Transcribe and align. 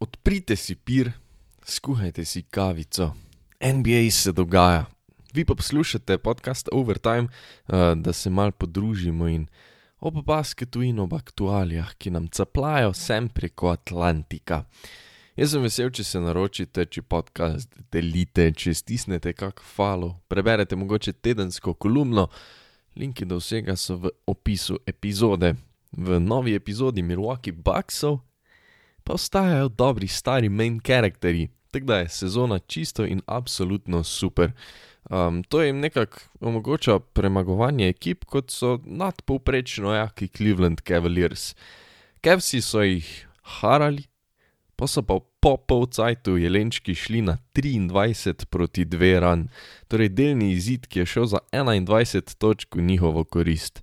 odprite 0.00 0.56
si 0.56 0.74
pir, 0.74 1.12
skuhajte 1.64 2.24
si 2.24 2.42
kavico. 2.42 3.14
NBA 3.60 4.10
se 4.10 4.32
dogaja. 4.32 4.86
Vi 5.34 5.44
pa 5.44 5.54
poslušate 5.54 6.18
podcast 6.18 6.68
Overtime, 6.72 7.28
uh, 7.68 7.94
da 7.96 8.12
se 8.12 8.30
mal 8.30 8.52
podružimo 8.52 9.28
in 9.28 9.46
ob 10.00 10.24
basketu 10.24 10.82
in 10.82 10.98
ob 10.98 11.14
aktualijah, 11.14 11.94
ki 11.94 12.10
nam 12.10 12.28
caplajo 12.28 12.92
sem 12.92 13.28
preko 13.28 13.68
Atlantika. 13.68 14.64
Jaz 15.36 15.52
sem 15.52 15.62
vesel, 15.62 15.90
če 15.92 16.04
se 16.04 16.20
naročite, 16.20 16.86
če 16.88 17.02
podcast 17.02 17.72
delite, 17.92 18.48
če 18.52 18.72
stisnete 18.74 19.34
kak 19.36 19.60
falo, 19.60 20.14
preberete 20.28 20.76
mogoče 20.76 21.12
tedensko 21.12 21.74
kolumno. 21.74 22.28
Linki 22.96 23.28
do 23.28 23.36
vsega 23.36 23.76
so 23.76 23.98
v 24.00 24.12
opisu 24.26 24.78
epizode. 24.88 25.52
V 25.92 26.20
novi 26.20 26.54
epizodi 26.56 27.02
Milwaukee 27.04 27.52
Bucksov 27.52 28.22
pa 29.06 29.12
ostajajo 29.12 29.68
dobri 29.68 30.08
stari 30.08 30.48
main 30.48 30.80
karakteri, 30.80 31.48
tako 31.70 31.86
da 31.86 31.98
je 31.98 32.08
sezona 32.08 32.58
čisto 32.58 33.04
in 33.06 33.20
absolutno 33.26 34.04
super. 34.04 34.50
Um, 35.10 35.42
to 35.42 35.62
jim 35.62 35.78
nekako 35.80 36.18
omogoča 36.40 36.98
premagovanje 36.98 37.88
ekip, 37.88 38.24
kot 38.24 38.50
so 38.50 38.80
nadpovprečno 38.84 39.94
jaki 39.94 40.28
Cleveland 40.28 40.80
Cavaliers. 40.88 41.54
Kevsi 42.20 42.60
so 42.60 42.82
jih 42.82 43.28
harali, 43.42 44.02
pa 44.76 44.86
so 44.86 45.02
pa 45.02 45.20
po 45.40 45.56
polcajtu 45.56 46.36
jelenčki 46.36 46.94
šli 46.94 47.22
na 47.22 47.38
23 47.54 48.44
proti 48.50 48.84
2 48.84 49.18
ran, 49.20 49.48
torej 49.88 50.08
delni 50.08 50.50
izid, 50.52 50.90
ki 50.90 51.04
je 51.04 51.06
šel 51.06 51.26
za 51.26 51.38
21 51.52 52.34
točk 52.38 52.74
v 52.74 52.82
njihovo 52.82 53.24
korist. 53.24 53.82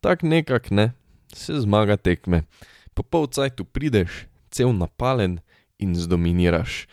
Tak 0.00 0.22
nekak 0.22 0.70
ne, 0.70 0.92
se 1.34 1.60
zmaga 1.60 1.96
tekme. 1.96 2.42
Po 2.94 3.02
polcajtu 3.02 3.64
prideš, 3.64 4.31
cel 4.52 4.74
napalen 4.76 5.40
in 5.80 5.96
zdominiraš. 5.96 6.86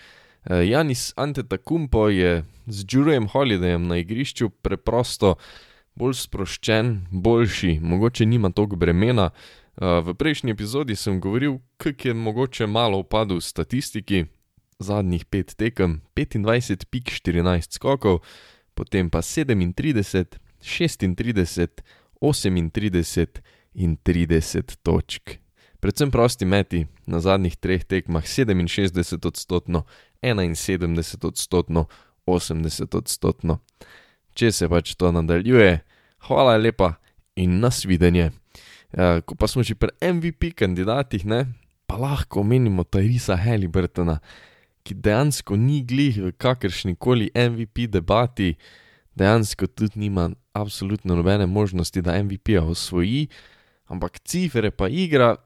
Uh, 0.48 0.64
Janis 0.64 1.14
Antetokounmpo 1.16 2.08
je 2.10 2.44
z 2.68 2.86
Jurejem 2.88 3.28
Holidayem 3.28 3.88
na 3.88 4.00
igrišču 4.00 4.50
preprosto 4.50 5.36
bolj 6.00 6.16
sproščen, 6.24 6.94
boljši, 7.12 7.80
mogoče 7.84 8.26
nima 8.26 8.52
toliko 8.56 8.80
bremena. 8.80 9.30
Uh, 9.30 10.00
v 10.04 10.16
prejšnji 10.16 10.56
epizodi 10.56 10.96
sem 10.96 11.20
govoril, 11.20 11.60
kako 11.78 12.08
je 12.08 12.14
mogoče 12.14 12.68
malo 12.68 13.00
upadel 13.04 13.40
v 13.40 13.48
statistiki, 13.48 14.26
zadnjih 14.80 15.26
pet 15.26 15.56
tekem, 15.60 16.02
25 16.16 16.86
pik 16.90 17.12
14 17.20 17.76
skokov, 17.76 18.24
potem 18.76 19.10
pa 19.12 19.20
37, 19.22 20.40
36, 20.64 21.84
38 22.22 23.42
in 23.76 23.98
30 23.98 24.76
točk. 24.84 25.40
Predvsem 25.80 26.12
prosti 26.12 26.46
meti 26.46 26.88
na 27.08 27.20
zadnjih 27.24 27.56
treh 27.56 27.84
tekmah 27.88 28.24
67 28.28 29.28
odstotkov, 29.28 29.88
71 30.22 31.26
odstotkov, 31.26 31.88
80 32.28 32.98
odstotkov. 33.00 33.60
Če 34.36 34.52
se 34.52 34.68
pač 34.70 34.94
to 35.00 35.12
nadaljuje, 35.16 35.80
hvala 36.28 36.58
lepa 36.60 36.98
in 37.40 37.60
nasvidenje. 37.64 38.30
Ja, 38.92 39.22
ko 39.24 39.40
pa 39.40 39.48
smo 39.48 39.64
že 39.64 39.78
pri 39.80 39.96
MVP 40.04 40.52
kandidatih, 40.60 41.24
ne, 41.24 41.46
pa 41.88 41.96
lahko 41.96 42.44
omenimo 42.44 42.84
Tyrisa 42.84 43.40
Halliburtona, 43.40 44.20
ki 44.84 45.00
dejansko 45.00 45.56
ni 45.56 45.80
glih 45.86 46.20
v 46.20 46.36
kakršni 46.36 47.00
koli 47.00 47.32
MVP 47.32 47.88
debati, 47.88 48.56
dejansko 49.16 49.68
tudi 49.72 50.00
nima 50.08 50.30
absolutno 50.52 51.16
nobene 51.16 51.46
možnosti, 51.46 52.02
da 52.02 52.18
MVP-ja 52.20 52.64
osvoji, 52.68 53.28
ampak 53.88 54.20
cifre 54.28 54.72
pa 54.72 54.90
igra 54.90 55.38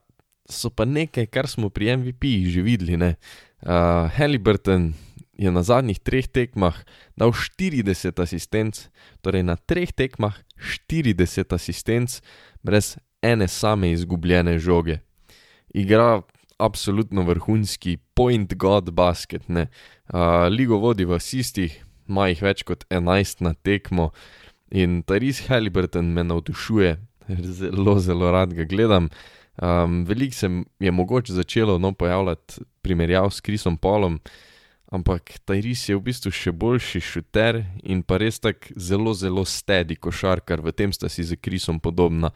so 0.50 0.70
pa 0.70 0.84
nekaj, 0.84 1.26
kar 1.32 1.48
smo 1.48 1.70
pri 1.72 1.96
MVP-jih 1.96 2.48
že 2.52 2.62
videli. 2.62 2.96
Uh, 2.98 4.10
Halliburton 4.12 4.92
je 5.38 5.50
na 5.50 5.62
zadnjih 5.62 5.98
treh 5.98 6.26
tekmah 6.28 6.76
dal 7.18 7.32
40 7.32 8.22
asistenc, 8.22 8.88
torej 9.24 9.42
na 9.42 9.56
treh 9.56 9.90
tekmah 9.90 10.36
40 10.88 11.54
asistenc, 11.54 12.20
brez 12.62 12.96
ene 13.24 13.48
same 13.48 13.90
izgubljene 13.92 14.58
žoge. 14.58 15.00
Igra 15.74 16.22
absolutno 16.58 17.24
vrhunski 17.24 17.98
point 18.14 18.54
god 18.54 18.92
basket. 18.92 19.42
Uh, 19.48 20.46
Ligo 20.50 20.78
vodi 20.78 21.04
v 21.04 21.16
asistih, 21.18 21.82
ima 22.08 22.28
jih 22.28 22.42
več 22.44 22.62
kot 22.62 22.84
11 22.92 23.42
na 23.42 23.54
tekmo 23.54 24.12
in 24.70 25.02
Taris 25.02 25.46
Halliburton 25.48 26.12
me 26.12 26.24
navdušuje, 26.24 26.96
zelo, 27.58 27.98
zelo 27.98 28.30
rad 28.30 28.54
ga 28.54 28.64
gledam. 28.68 29.08
Um, 29.62 30.04
Veliko 30.04 30.34
se 30.34 30.50
je 30.80 30.90
mogoče 30.90 31.32
začelo 31.32 31.78
no, 31.78 31.92
pojavljati 31.92 32.54
primerjav 32.82 33.30
s 33.30 33.40
Krisom 33.40 33.76
Polom, 33.76 34.20
ampak 34.90 35.38
Tajris 35.44 35.88
je 35.88 35.96
v 35.96 36.02
bistvu 36.02 36.32
še 36.34 36.52
boljši 36.52 37.00
šuter 37.00 37.60
in 37.82 38.02
pa 38.02 38.18
res 38.18 38.40
tak 38.42 38.72
zelo, 38.76 39.14
zelo 39.14 39.44
stedi 39.46 39.96
košarkar, 39.96 40.62
v 40.62 40.74
tem 40.74 40.92
sta 40.92 41.08
si 41.08 41.22
z 41.22 41.38
Krisom 41.38 41.78
podobna. 41.80 42.32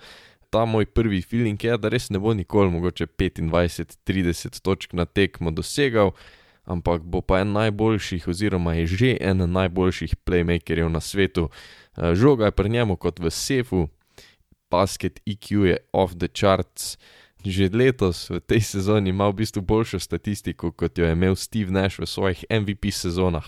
Ta 0.51 0.65
moj 0.65 0.87
prvi 0.87 1.21
feeling 1.21 1.61
je, 1.61 1.75
da 1.77 1.91
res 1.93 2.09
ne 2.11 2.23
bo 2.23 2.33
nikoli 2.35 2.71
mogoče 2.71 3.11
25-30 3.11 4.63
točk 4.63 4.95
na 4.95 5.05
tekmo 5.05 5.51
dosegal, 5.51 6.15
ampak 6.65 7.03
bo 7.03 7.21
pa 7.21 7.43
en 7.43 7.53
najboljših, 7.53 8.29
oziroma 8.29 8.79
je 8.79 8.87
že 8.87 9.13
en 9.21 9.43
najboljših 9.43 10.17
playmakerjev 10.25 10.89
na 10.89 11.01
svetu. 11.01 11.49
Žoga 11.99 12.49
je 12.49 12.57
pri 12.57 12.69
njemu 12.69 12.97
kot 12.97 13.21
v 13.21 13.31
sefu, 13.31 13.89
basket 14.71 15.21
IQ 15.27 15.65
je 15.67 15.77
off 15.93 16.15
the 16.17 16.29
charts. 16.29 16.99
Že 17.45 17.71
letos 17.71 18.31
v 18.31 18.43
tej 18.43 18.61
sezoni 18.67 19.15
ima 19.15 19.29
v 19.31 19.39
bistvu 19.45 19.63
boljšo 19.63 20.03
statistiko, 20.03 20.73
kot 20.75 20.99
jo 20.99 21.07
je 21.07 21.15
imel 21.15 21.39
Steve 21.39 21.71
Nash 21.71 22.03
v 22.03 22.07
svojih 22.07 22.45
MVP 22.51 22.91
sezonah. 22.91 23.47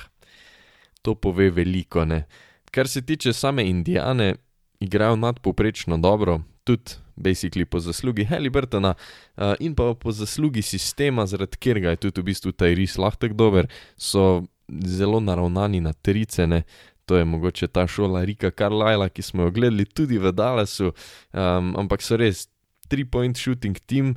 To 1.03 1.15
pove 1.15 1.51
veliko, 1.51 2.05
ne. 2.05 2.25
Kar 2.71 2.89
se 2.89 3.03
tiče 3.03 3.33
same 3.33 3.67
Indijane, 3.67 4.35
igrajo 4.81 5.17
nadpoprečno 5.17 5.99
dobro, 5.99 6.41
tudi 6.65 7.03
basically 7.17 7.65
po 7.65 7.81
zaslugi 7.81 8.25
Halliburtona 8.25 8.95
uh, 8.95 9.55
in 9.61 9.75
pa 9.75 9.95
po 9.95 10.13
zaslugi 10.13 10.63
sistema, 10.63 11.27
zaradi 11.27 11.57
katerega 11.57 11.91
je 11.91 11.97
tudi 11.97 12.21
v 12.21 12.25
bistvu 12.25 12.53
Tyrese 12.53 13.01
lahko 13.01 13.27
tako 13.27 13.35
dober, 13.35 13.67
so 13.97 14.43
zelo 14.87 15.21
naravnani 15.21 15.81
na 15.81 15.93
tricene, 15.93 16.63
to 17.11 17.17
je 17.17 17.25
mogoče 17.25 17.67
ta 17.67 17.87
šola 17.87 18.25
Rika 18.25 18.51
Carlyla, 18.51 19.09
ki 19.09 19.23
smo 19.23 19.43
jo 19.43 19.51
gledali 19.51 19.85
tudi 19.85 20.19
v 20.19 20.31
Dallasu, 20.33 20.93
um, 21.33 21.73
ampak 21.77 22.03
so 22.07 22.15
res 22.17 22.45
three-point 22.87 23.35
shooting 23.35 23.75
team, 23.87 24.13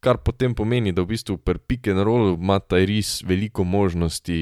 kar 0.00 0.16
potem 0.24 0.54
pomeni, 0.56 0.94
da 0.96 1.04
v 1.04 1.12
bistvu 1.12 1.36
pri 1.36 1.60
pick 1.60 1.90
and 1.92 2.00
rollu 2.00 2.38
ima 2.40 2.56
Tyrese 2.56 3.28
veliko 3.28 3.64
možnosti 3.64 4.38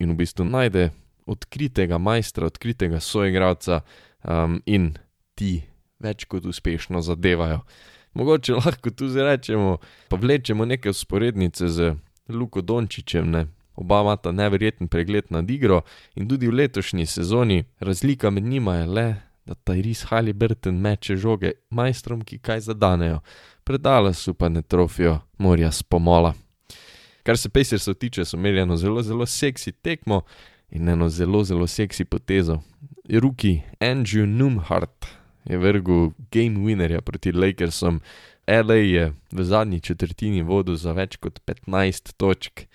in 0.00 0.14
v 0.14 0.16
bistvu 0.22 0.46
najde 0.48 0.86
odkritega 1.28 1.98
majstra, 2.00 2.48
odkritega 2.48 2.96
soigralca 3.04 3.82
um, 4.24 4.56
in 4.64 4.94
ti 5.36 5.66
več 6.00 6.24
kot 6.24 6.48
uspešno 6.48 7.04
zadevajo. 7.04 7.60
Mogoče 8.16 8.56
lahko 8.56 8.88
tu 8.88 9.10
zdaj 9.12 9.28
rečemo, 9.34 9.76
pa 10.08 10.16
vlečemo 10.16 10.64
neke 10.64 10.96
usporednice 10.96 11.68
z 11.68 11.92
Luko 12.32 12.64
Dončičem, 12.64 13.28
ne, 13.36 13.44
Oba 13.74 14.00
imata 14.00 14.32
neverjeten 14.32 14.88
pregled 14.88 15.24
nad 15.30 15.50
igro 15.50 15.82
in 16.14 16.28
tudi 16.28 16.48
v 16.48 16.54
letošnji 16.54 17.06
sezoni 17.06 17.64
razlika 17.80 18.30
med 18.30 18.44
njima 18.44 18.76
je 18.76 18.86
le, 18.86 19.06
da 19.46 19.54
Tyrese 19.54 20.06
Halliburton 20.06 20.74
meče 20.80 21.16
žoge 21.16 21.52
majstrom, 21.70 22.22
ki 22.24 22.38
kaj 22.38 22.60
zadanejo, 22.60 23.20
predale 23.64 24.14
so 24.14 24.34
pa 24.34 24.48
ne 24.48 24.62
trofijo 24.62 25.18
morja 25.38 25.72
spomola. 25.72 26.34
Kar 27.22 27.38
se 27.38 27.48
Pacersov 27.48 27.94
tiče, 27.94 28.24
so 28.24 28.36
imeli 28.36 28.60
eno 28.60 28.76
zelo, 28.76 29.02
zelo 29.02 29.26
seksi 29.26 29.72
tekmo 29.72 30.22
in 30.70 30.88
eno 30.88 31.08
zelo, 31.08 31.44
zelo 31.44 31.66
seksi 31.66 32.04
potezo. 32.04 32.60
Ruki 33.08 33.60
Andrew 33.80 34.26
Numhart 34.26 35.06
je 35.44 35.58
vrgel 35.58 36.10
game 36.32 36.64
winnerja 36.64 37.00
proti 37.00 37.32
Lakersom, 37.32 38.00
LA 38.46 38.74
je 38.74 39.12
v 39.32 39.44
zadnji 39.44 39.80
četrtini 39.80 40.42
vodil 40.42 40.76
za 40.76 40.92
več 40.92 41.16
kot 41.16 41.40
15 41.46 42.12
točk. 42.16 42.66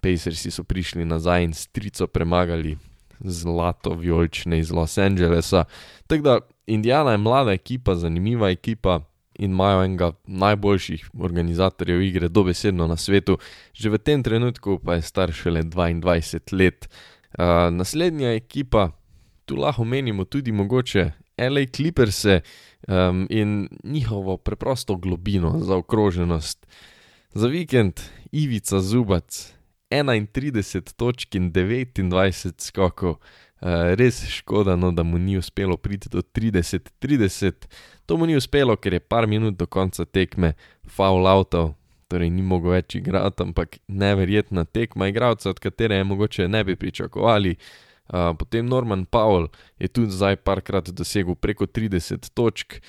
Pacersi 0.00 0.50
so 0.50 0.64
prišli 0.64 1.04
nazaj 1.04 1.44
in 1.44 1.54
strico 1.54 2.06
premagali 2.06 2.76
zlato 3.20 3.94
vijolične 3.94 4.58
iz 4.58 4.70
Los 4.72 4.98
Angelesa. 4.98 5.64
Tako 6.06 6.22
da 6.22 6.38
Indijana 6.66 7.10
je 7.12 7.18
mlada 7.18 7.52
ekipa, 7.52 7.94
zanimiva 7.94 8.50
ekipa 8.50 9.00
in 9.34 9.50
imajo 9.50 9.84
enega 9.84 10.12
najboljših 10.26 11.10
organizatorjev 11.18 12.02
igre, 12.02 12.28
dobesedno 12.28 12.86
na 12.86 12.96
svetu, 12.96 13.38
že 13.72 13.90
v 13.90 13.98
tem 13.98 14.22
trenutku 14.22 14.78
pa 14.84 14.94
je 14.94 15.02
star 15.02 15.32
šele 15.32 15.62
22 15.62 16.52
let. 16.52 16.88
Uh, 17.38 17.70
naslednja 17.72 18.34
ekipa, 18.34 18.90
tu 19.44 19.56
lahko 19.56 19.84
menimo 19.84 20.24
tudi 20.24 20.52
mogoče 20.52 21.10
LA 21.38 21.66
Clippers 21.76 22.24
um, 22.24 23.26
in 23.30 23.68
njihovo 23.84 24.36
preprosto 24.36 24.96
globino, 24.96 25.58
zaokroženost. 25.58 26.66
Za 27.34 27.46
vikend 27.46 28.00
Ivica 28.32 28.80
Zubac, 28.80 29.52
31 29.90 30.94
točk 30.96 31.34
in 31.34 31.52
29 31.52 32.60
skokov. 32.62 33.18
Uh, 33.60 33.92
res 33.98 34.22
škoda, 34.24 34.76
no, 34.76 34.88
da 34.92 35.02
mu 35.02 35.18
ni 35.18 35.36
uspelo 35.36 35.76
priti 35.76 36.08
do 36.08 36.22
30-30. 36.22 37.66
To 38.06 38.16
mu 38.16 38.26
ni 38.26 38.36
uspelo, 38.36 38.76
ker 38.76 38.96
je 38.96 39.00
par 39.00 39.26
minut 39.26 39.58
do 39.58 39.66
konca 39.66 40.06
tekme 40.08 40.54
foul 40.88 41.28
avto, 41.28 41.74
torej 42.08 42.30
ni 42.32 42.42
mogel 42.42 42.78
več 42.78 42.96
igrati, 42.96 43.44
ampak 43.44 43.76
neverjetna 43.86 44.64
tekma 44.64 45.10
igralca, 45.10 45.50
od 45.50 45.60
katere 45.60 46.00
je 46.00 46.08
mogoče 46.08 46.48
ne 46.48 46.64
bi 46.64 46.76
pričakovali. 46.76 47.56
Uh, 48.08 48.32
potem 48.38 48.66
Norman 48.66 49.04
Powell 49.04 49.50
je 49.78 49.88
tudi 49.88 50.16
zdaj 50.16 50.40
parkrat 50.40 50.88
dosegel 50.96 51.36
preko 51.36 51.66
30 51.66 52.32
točk. 52.34 52.80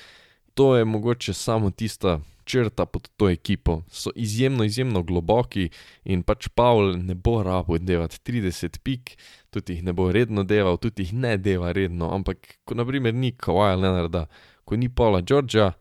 To 0.53 0.75
je 0.77 0.85
mogoče 0.85 1.33
samo 1.33 1.69
tista 1.69 2.19
črta 2.45 2.85
pod 2.85 3.09
to 3.17 3.29
ekipo. 3.29 3.81
So 3.87 4.11
izjemno, 4.15 4.63
izjemno 4.63 5.03
globoki 5.03 5.69
in 6.03 6.23
pač 6.23 6.47
Pavel 6.55 6.97
ne 6.97 7.15
bo 7.15 7.43
rabo 7.43 7.77
delati 7.77 8.19
30 8.31 8.79
pik, 8.83 9.15
tudi 9.49 9.73
jih 9.73 9.83
ne 9.83 9.93
bo 9.93 10.11
redno 10.11 10.43
delal, 10.43 10.77
tudi 10.77 11.03
jih 11.03 11.13
ne 11.13 11.37
dela 11.37 11.71
redno, 11.71 12.11
ampak 12.13 12.57
ko 12.65 12.75
naprimer 12.75 13.13
ni 13.13 13.31
Kawhi 13.31 13.77
Leonarda, 13.81 14.25
ko 14.65 14.75
ni 14.75 14.89
Paula 14.89 15.21
Georgia, 15.21 15.73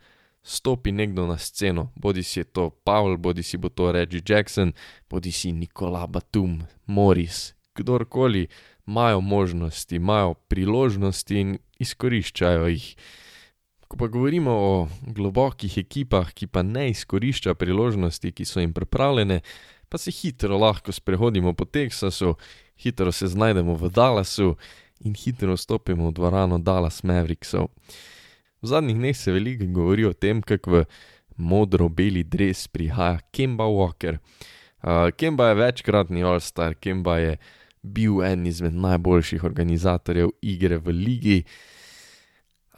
stopi 0.43 0.93
nekdo 0.93 1.27
na 1.27 1.39
sceno, 1.39 1.91
bodi 1.97 2.23
si 2.23 2.41
je 2.41 2.45
to 2.45 2.71
Pavel, 2.71 3.17
bodi 3.17 3.43
si 3.43 3.59
bo 3.59 3.69
to 3.69 3.93
Reggie 3.93 4.23
Jackson, 4.27 4.73
bodi 5.11 5.33
si 5.33 5.53
Nikola 5.53 6.07
Batum, 6.07 6.63
Morris, 6.87 7.55
kdorkoli, 7.75 8.49
imajo 8.87 9.21
možnosti, 9.21 9.97
imajo 9.97 10.35
priložnosti 10.35 11.41
in 11.41 11.59
izkoriščajo 11.79 12.67
jih. 12.67 12.95
Ko 13.91 13.97
pa 13.99 14.07
govorimo 14.07 14.53
o 14.55 14.89
globokih 15.03 15.79
ekipah, 15.81 16.29
ki 16.31 16.47
pa 16.47 16.63
ne 16.63 16.93
izkoriščajo 16.93 17.57
priložnosti, 17.59 18.31
ki 18.31 18.45
so 18.47 18.63
jim 18.63 18.71
pripravljene, 18.71 19.41
pa 19.91 19.99
se 19.99 20.15
hitro 20.15 20.59
lahko 20.63 20.95
sprehodimo 20.95 21.53
po 21.59 21.67
Teksasu, 21.67 22.37
hitro 22.79 23.11
se 23.13 23.27
znajdemo 23.27 23.75
v 23.75 23.91
Dallasu 23.91 24.55
in 25.03 25.17
hitro 25.19 25.57
stopimo 25.57 26.07
v 26.07 26.15
dvorano 26.15 26.61
Dallas 26.63 27.03
Mavericksov. 27.03 27.67
V 28.63 28.71
zadnjih 28.71 28.97
dneh 28.97 29.17
se 29.17 29.35
veliko 29.35 29.67
govori 29.75 30.07
o 30.07 30.13
tem, 30.13 30.39
kako 30.39 30.71
v 30.71 30.85
modro-beli 31.37 32.23
dres 32.23 32.69
prihaja 32.69 33.19
Kemba 33.33 33.67
Walker. 33.67 34.21
Uh, 34.87 35.11
Kemba 35.17 35.49
je 35.51 35.59
večkratni 35.65 36.23
All-Star, 36.23 36.79
Kemba 36.79 37.19
je 37.19 37.37
bil 37.83 38.23
en 38.23 38.47
izmed 38.47 38.77
najboljših 38.77 39.45
organizatorjev 39.45 40.31
igre 40.43 40.79
v 40.79 40.95
ligi. 40.95 41.39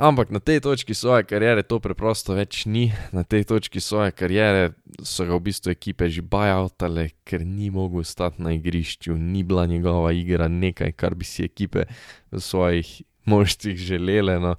Ampak 0.02 0.34
na 0.34 0.42
tej 0.42 0.58
točki 0.58 0.98
svoje 0.98 1.22
kariere 1.22 1.62
to 1.62 1.78
preprosto 1.78 2.34
več 2.34 2.66
ni, 2.66 2.90
na 3.14 3.22
tej 3.22 3.46
točki 3.46 3.78
svoje 3.78 4.10
kariere 4.10 4.74
so 4.98 5.22
ga 5.22 5.38
v 5.38 5.46
bistvu 5.46 5.70
ekipe 5.70 6.10
že 6.10 6.26
bajautale, 6.26 7.14
ker 7.22 7.46
ni 7.46 7.70
mogel 7.70 8.02
stati 8.02 8.42
na 8.42 8.50
igrišču, 8.50 9.14
ni 9.14 9.46
bila 9.46 9.62
njegova 9.70 10.10
igra 10.10 10.50
nekaj, 10.50 10.90
kar 10.98 11.14
bi 11.14 11.22
si 11.22 11.46
ekipe 11.46 11.86
v 12.34 12.42
svojih 12.42 12.90
moštvih 13.30 13.78
želele. 13.78 14.42
No. 14.42 14.56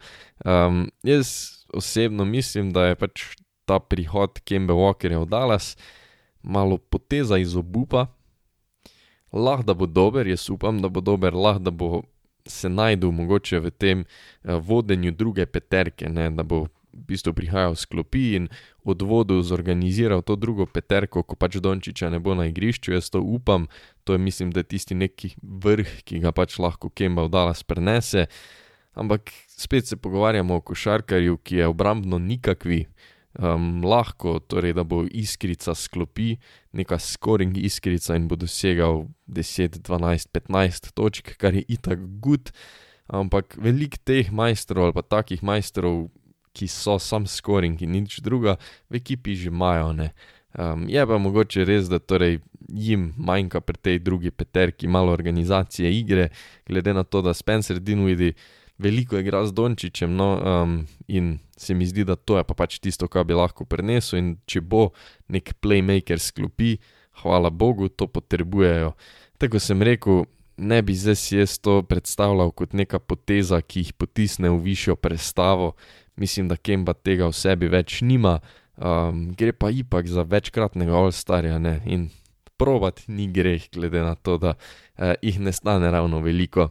Um, 0.48 0.88
jaz 1.04 1.60
osebno 1.75 2.24
mislim, 2.24 2.72
da 2.72 2.88
je 2.94 2.96
pač 2.96 3.36
ta 3.68 3.84
prihod 3.84 4.39
Kembe 4.48 4.72
Walkerja 4.72 5.25
v 5.25 5.28
Dallas 5.28 5.75
malo 6.39 6.80
poteza 6.80 7.36
iz 7.36 7.51
obupa. 7.60 8.07
Lahko 9.36 9.68
da 9.68 9.75
bo 9.75 9.92
dober, 9.92 10.24
jaz 10.24 10.48
upam, 10.48 10.80
da 10.80 10.88
bo 10.88 11.04
dober, 11.04 11.36
lahko 11.36 11.68
da 11.68 11.72
bo 11.75 12.04
se 12.48 12.69
najdel 12.69 13.12
mogoče 13.12 13.60
v 13.60 13.72
tem 13.72 14.06
uh, 14.06 14.56
vodenju 14.62 15.12
druge 15.12 15.45
peterke, 15.45 16.10
ne, 16.10 16.30
da 16.30 16.44
bo 16.44 16.68
v 16.94 17.06
bistvu 17.10 17.34
prihajal 17.34 17.75
s 17.75 17.90
klopi 17.90 18.38
in 18.38 18.48
od 18.86 19.01
vodu 19.01 19.42
zorganiziral 19.42 20.22
to 20.22 20.36
drugo 20.36 20.66
peterko, 20.69 21.24
ko 21.24 21.36
pač 21.36 21.57
Dončiča 21.57 22.12
ne 22.13 22.19
bo 22.22 22.38
na 22.38 22.45
igrišču. 22.45 22.94
Jaz 22.94 23.10
to 23.10 23.22
upam, 23.22 23.68
to 24.04 24.13
je 24.13 24.22
mislim, 24.22 24.51
da 24.54 24.62
je 24.62 24.78
tisti 24.78 24.95
neki 24.95 25.34
vrh, 25.42 26.06
ki 26.06 26.22
ga 26.22 26.31
pač 26.31 26.60
lahko 26.62 26.94
Kemba 26.94 27.25
v 27.25 27.34
Dallas 27.34 27.63
prenese. 27.66 28.30
Ampak 28.94 29.34
spet 29.50 29.89
se 29.89 29.98
pogovarjamo 29.98 30.56
o 30.56 30.62
košarkarju, 30.62 31.42
ki 31.42 31.63
je 31.63 31.68
obrambno 31.68 32.22
nikakvi, 32.22 32.86
um, 33.39 33.81
lahko, 33.85 34.39
torej 34.39 34.74
da 34.74 34.83
bo 34.83 35.03
iskrica 35.09 35.75
sklopi, 35.75 36.38
neka 36.74 37.00
scoring 37.00 37.57
iskrica 37.57 38.15
in 38.15 38.27
bo 38.27 38.35
dosegal 38.35 39.07
10, 39.27 39.81
12, 39.81 40.30
15 40.33 40.94
točk, 40.94 41.35
kar 41.38 41.53
je 41.53 41.65
itak 41.68 42.00
gud. 42.21 42.53
Ampak 43.07 43.57
velik 43.59 44.00
teh 44.06 44.31
majstrov 44.31 44.89
ali 44.89 44.95
pa 44.95 45.03
takih 45.03 45.44
majstrov, 45.44 46.07
ki 46.53 46.69
so 46.69 47.00
sam 47.01 47.25
scoring 47.25 47.81
in 47.81 47.97
nič 47.97 48.21
druga, 48.21 48.57
v 48.89 49.01
ekipi 49.01 49.33
že 49.36 49.50
imajo. 49.50 49.89
Um, 50.53 50.86
je 50.86 51.01
pa 51.01 51.18
mogoče 51.18 51.65
res, 51.65 51.89
da 51.89 51.97
torej 51.97 52.39
jim 52.69 53.12
manjka 53.18 53.62
pri 53.62 53.77
tej 53.77 54.00
drugi 54.00 54.31
peterki 54.31 54.88
malo 54.88 55.12
organizacije 55.12 55.89
igre, 55.89 56.29
glede 56.69 56.94
na 56.94 57.03
to, 57.03 57.21
da 57.21 57.33
Spencer 57.33 57.81
Dinwiddie 57.81 58.38
veliko 58.78 59.18
igra 59.18 59.46
z 59.46 59.54
Dončičem, 59.54 60.16
no, 60.16 60.30
um, 60.40 60.78
in 61.08 61.38
se 61.58 61.74
mi 61.74 61.86
zdi, 61.86 62.04
da 62.04 62.16
to 62.16 62.38
je 62.38 62.44
pa 62.44 62.54
pač 62.58 62.80
tisto, 62.80 63.08
kar 63.08 63.25
bi 63.28 63.38
lahko 63.38 63.66
prenesel. 63.66 64.20
In 64.20 64.30
če 64.50 64.62
bo 64.62 64.92
nek 65.31 65.56
playmaker 65.62 66.20
sklopi, 66.20 66.78
hvala 67.24 67.54
Bogu, 67.54 67.90
to 67.90 68.08
potrebujejo. 68.10 68.94
Tako 69.42 69.62
sem 69.62 69.81
rekel, 69.86 70.25
ne 70.58 70.81
bi 70.81 70.96
zdaj 70.98 71.18
si 71.20 71.38
jaz 71.38 71.58
to 71.62 71.81
predstavljal 71.86 72.52
kot 72.52 72.74
neka 72.74 73.00
poteza, 73.00 73.62
ki 73.62 73.86
jih 73.86 73.94
potisne 73.98 74.50
v 74.50 74.60
višjo 74.66 74.96
prestavo. 74.96 75.74
Mislim, 76.16 76.50
da 76.50 76.58
Kemba 76.58 76.94
tega 76.94 77.30
v 77.30 77.38
sebi 77.38 77.70
več 77.70 78.02
nima, 78.06 78.40
um, 78.78 79.31
gre 79.38 79.54
pa 79.54 79.72
ipak 79.74 80.10
za 80.10 80.25
večkratnega 80.25 80.94
All-Starja 80.94 81.58
in 81.86 82.10
provat 82.58 83.02
ni 83.08 83.28
greh, 83.34 83.66
glede 83.74 84.04
na 84.06 84.14
to, 84.16 84.38
da 84.38 84.54
uh, 84.54 85.14
jih 85.22 85.40
ne 85.42 85.52
stane 85.54 85.90
ravno 85.92 86.22
veliko. 86.22 86.70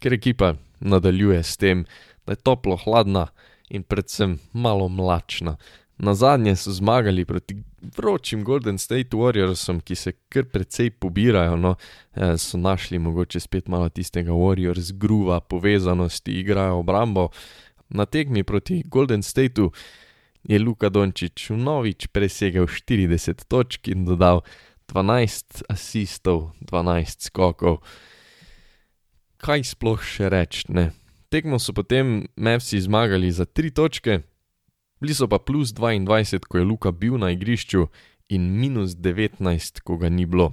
Ker 0.00 0.16
ekipa 0.16 0.54
nadaljuje 0.80 1.42
s 1.42 1.56
tem, 1.56 1.84
da 2.26 2.32
je 2.32 2.36
toplo, 2.36 2.76
hladna 2.76 3.26
in 3.70 3.82
predvsem 3.82 4.38
malo 4.52 4.88
mlačna. 4.88 5.56
Na 5.98 6.14
zadnje 6.14 6.56
so 6.56 6.72
zmagali 6.72 7.24
proti 7.24 7.56
vročim 7.96 8.44
Golden 8.44 8.78
State 8.78 9.16
Warriorsom, 9.16 9.80
ki 9.80 9.94
se 9.94 10.12
kar 10.28 10.44
precej 10.44 10.90
pobirajo, 10.90 11.56
no, 11.56 11.74
eh, 12.14 12.36
so 12.38 12.58
našli 12.58 12.98
mogoče 12.98 13.40
spet 13.40 13.68
malo 13.68 13.88
tistega 13.88 14.32
Warriors 14.32 14.92
gruva, 14.92 15.40
povezanosti, 15.40 16.32
igrajo 16.32 16.74
obrambo. 16.74 17.28
Na 17.88 18.06
tekmi 18.06 18.44
proti 18.44 18.82
Golden 18.86 19.22
Stateu 19.22 19.70
je 20.44 20.58
Luka 20.58 20.88
Dončić 20.88 21.50
vnovič 21.50 22.06
presegel 22.06 22.66
40 22.66 23.44
točk 23.48 23.88
in 23.88 24.04
dodal 24.04 24.40
12 24.88 25.62
asistov, 25.68 26.50
12 26.60 27.26
skokov 27.26 27.78
kaj 29.38 29.64
sploh 29.74 30.02
še 30.02 30.28
reči. 30.28 30.66
Tekmo 31.28 31.58
so 31.60 31.72
potem 31.72 32.26
Mavsi 32.36 32.80
zmagali 32.80 33.30
za 33.30 33.44
tri 33.44 33.70
točke, 33.70 34.22
bili 35.00 35.14
so 35.14 35.28
pa 35.28 35.38
plus 35.38 35.72
22, 35.72 36.46
ko 36.48 36.58
je 36.58 36.64
Luka 36.64 36.92
bil 36.92 37.18
na 37.20 37.30
igrišču, 37.30 37.86
in 38.28 38.60
minus 38.60 38.96
19, 38.96 39.80
ko 39.84 39.96
ga 39.96 40.08
ni 40.08 40.26
bilo. 40.28 40.52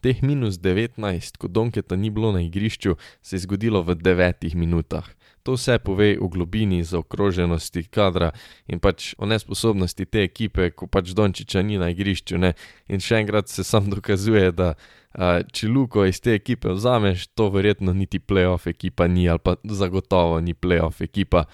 Teh 0.00 0.22
minus 0.22 0.56
19, 0.56 1.36
ko 1.36 1.48
Donketa 1.48 1.96
ni 1.96 2.10
bilo 2.10 2.32
na 2.32 2.40
igrišču, 2.40 2.96
se 3.22 3.36
je 3.36 3.44
zgodilo 3.44 3.82
v 3.82 3.98
devetih 3.98 4.56
minutah. 4.56 5.04
To 5.42 5.56
vse 5.56 5.78
pove 5.78 6.18
o 6.20 6.28
globini 6.28 6.82
zaokroženosti 6.84 7.86
kadra 7.88 8.30
in 8.68 8.80
pač 8.80 9.14
o 9.18 9.26
nesposobnosti 9.26 10.04
te 10.04 10.24
ekipe, 10.26 10.70
ko 10.76 10.86
pač 10.86 11.14
Dončiča 11.16 11.62
ni 11.64 11.78
na 11.80 11.88
igrišču. 11.94 12.38
Ne? 12.38 12.52
In 12.92 13.00
še 13.00 13.22
enkrat 13.22 13.48
se 13.48 13.64
sam 13.64 13.88
dokazuje, 13.88 14.52
da 14.52 14.74
uh, 14.74 15.40
če 15.48 15.68
Luko 15.72 16.04
iz 16.04 16.20
te 16.20 16.34
ekipe 16.36 16.74
vzameš, 16.76 17.30
to 17.34 17.48
verjetno 17.54 17.96
niti 17.96 18.20
playoff 18.20 18.68
ekipa 18.68 19.08
ni 19.08 19.28
ali 19.28 19.40
pa 19.40 19.56
zagotovo 19.64 20.40
ni 20.44 20.54
playoff 20.54 21.00
ekipa. 21.00 21.46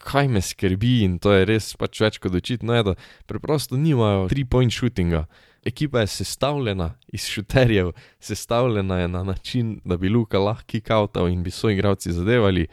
Kaj 0.00 0.30
me 0.32 0.40
skrbi 0.40 1.02
in 1.04 1.18
to 1.20 1.34
je 1.36 1.44
res 1.44 1.74
pač 1.76 2.00
več 2.00 2.16
kot 2.24 2.32
očitno, 2.32 2.72
je, 2.72 2.84
da 2.88 2.94
preprosto 3.28 3.76
nimajo 3.76 4.30
three-point 4.32 4.72
shootinga. 4.72 5.26
Ekipa 5.60 6.00
je 6.00 6.08
sestavljena 6.08 6.94
iz 7.12 7.26
šuterjev, 7.28 7.92
sestavljena 8.16 9.02
je 9.02 9.08
na 9.12 9.20
način, 9.28 9.74
da 9.84 10.00
bi 10.00 10.08
Luka 10.08 10.40
lahko 10.40 10.64
kikautal 10.72 11.28
in 11.28 11.42
bi 11.44 11.52
svoji 11.52 11.76
igravci 11.76 12.16
zadevali 12.16 12.64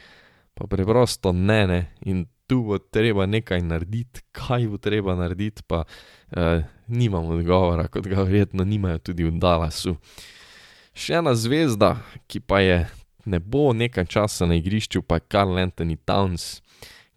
pa 0.57 0.67
preprosto 0.67 1.31
ne, 1.31 1.61
ne. 1.67 1.79
In 2.09 2.25
tu 2.47 2.63
bo 2.63 2.77
treba 2.79 3.25
nekaj 3.25 3.61
narediti, 3.61 4.23
kaj 4.31 4.67
bo 4.67 4.77
treba 4.81 5.15
narediti, 5.15 5.63
pa 5.67 5.83
eh, 6.31 6.63
nimam 6.87 7.29
odgovora, 7.35 7.87
kot 7.87 8.07
ga 8.07 8.23
verjetno 8.23 8.65
nimajo 8.65 9.11
tudi 9.11 9.27
v 9.27 9.35
Dallasu. 9.37 9.97
Še 10.97 11.19
ena 11.19 11.35
zvezda, 11.37 11.97
ki 12.25 12.41
pa 12.41 12.63
je 12.63 12.79
ne 13.27 13.39
bo 13.43 13.73
nekaj 13.75 14.07
časa 14.09 14.47
na 14.49 14.57
igrišču, 14.57 15.03
pa 15.03 15.19
je 15.19 15.27
Karl 15.27 15.59
Anthony 15.59 15.99
Towns, 15.99 16.63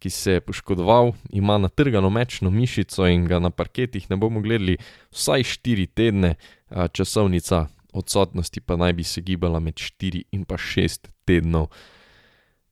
ki 0.01 0.11
se 0.11 0.33
je 0.33 0.41
poškodoval, 0.41 1.13
ima 1.31 1.59
natrgano 1.59 2.11
mečno 2.11 2.51
mišico 2.51 3.07
in 3.07 3.27
ga 3.29 3.39
na 3.39 3.51
parketih 3.51 4.09
ne 4.11 4.17
bomo 4.17 4.41
gledali 4.41 4.79
vsaj 5.13 5.45
4 5.45 5.87
tedne, 5.95 6.35
časovnica 6.93 7.67
odsotnosti 7.93 8.61
pa 8.61 8.77
naj 8.77 8.93
bi 8.93 9.05
se 9.05 9.21
gibala 9.21 9.61
med 9.61 9.75
4 9.75 10.23
in 10.33 10.45
pa 10.45 10.57
6 10.57 11.09
tednov. 11.25 11.69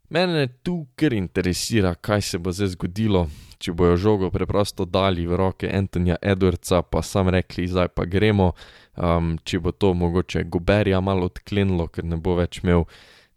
Mene 0.09 0.47
tu 0.63 0.87
kar 0.97 1.13
interesira, 1.13 1.95
kaj 1.95 2.23
se 2.23 2.39
bo 2.41 2.53
zdaj 2.53 2.71
zgodilo, 2.73 3.27
če 3.61 3.75
bojo 3.77 3.97
žogo 4.01 4.31
preprosto 4.33 4.87
dali 4.89 5.27
v 5.29 5.37
roke 5.37 5.69
Antonija 5.69 6.17
Edwardsa, 6.23 6.81
pa 6.81 7.03
sam 7.05 7.29
rekli, 7.29 7.67
zdaj 7.69 7.91
pa 7.93 8.07
gremo, 8.09 8.55
um, 8.97 9.35
če 9.45 9.61
bo 9.61 9.75
to 9.77 9.93
mogoče 9.93 10.47
Goberja 10.49 11.03
malo 11.05 11.29
odklenilo, 11.29 11.91
ker 11.93 12.09
ne 12.09 12.17
bo 12.17 12.39
več 12.41 12.63
imel 12.63 12.87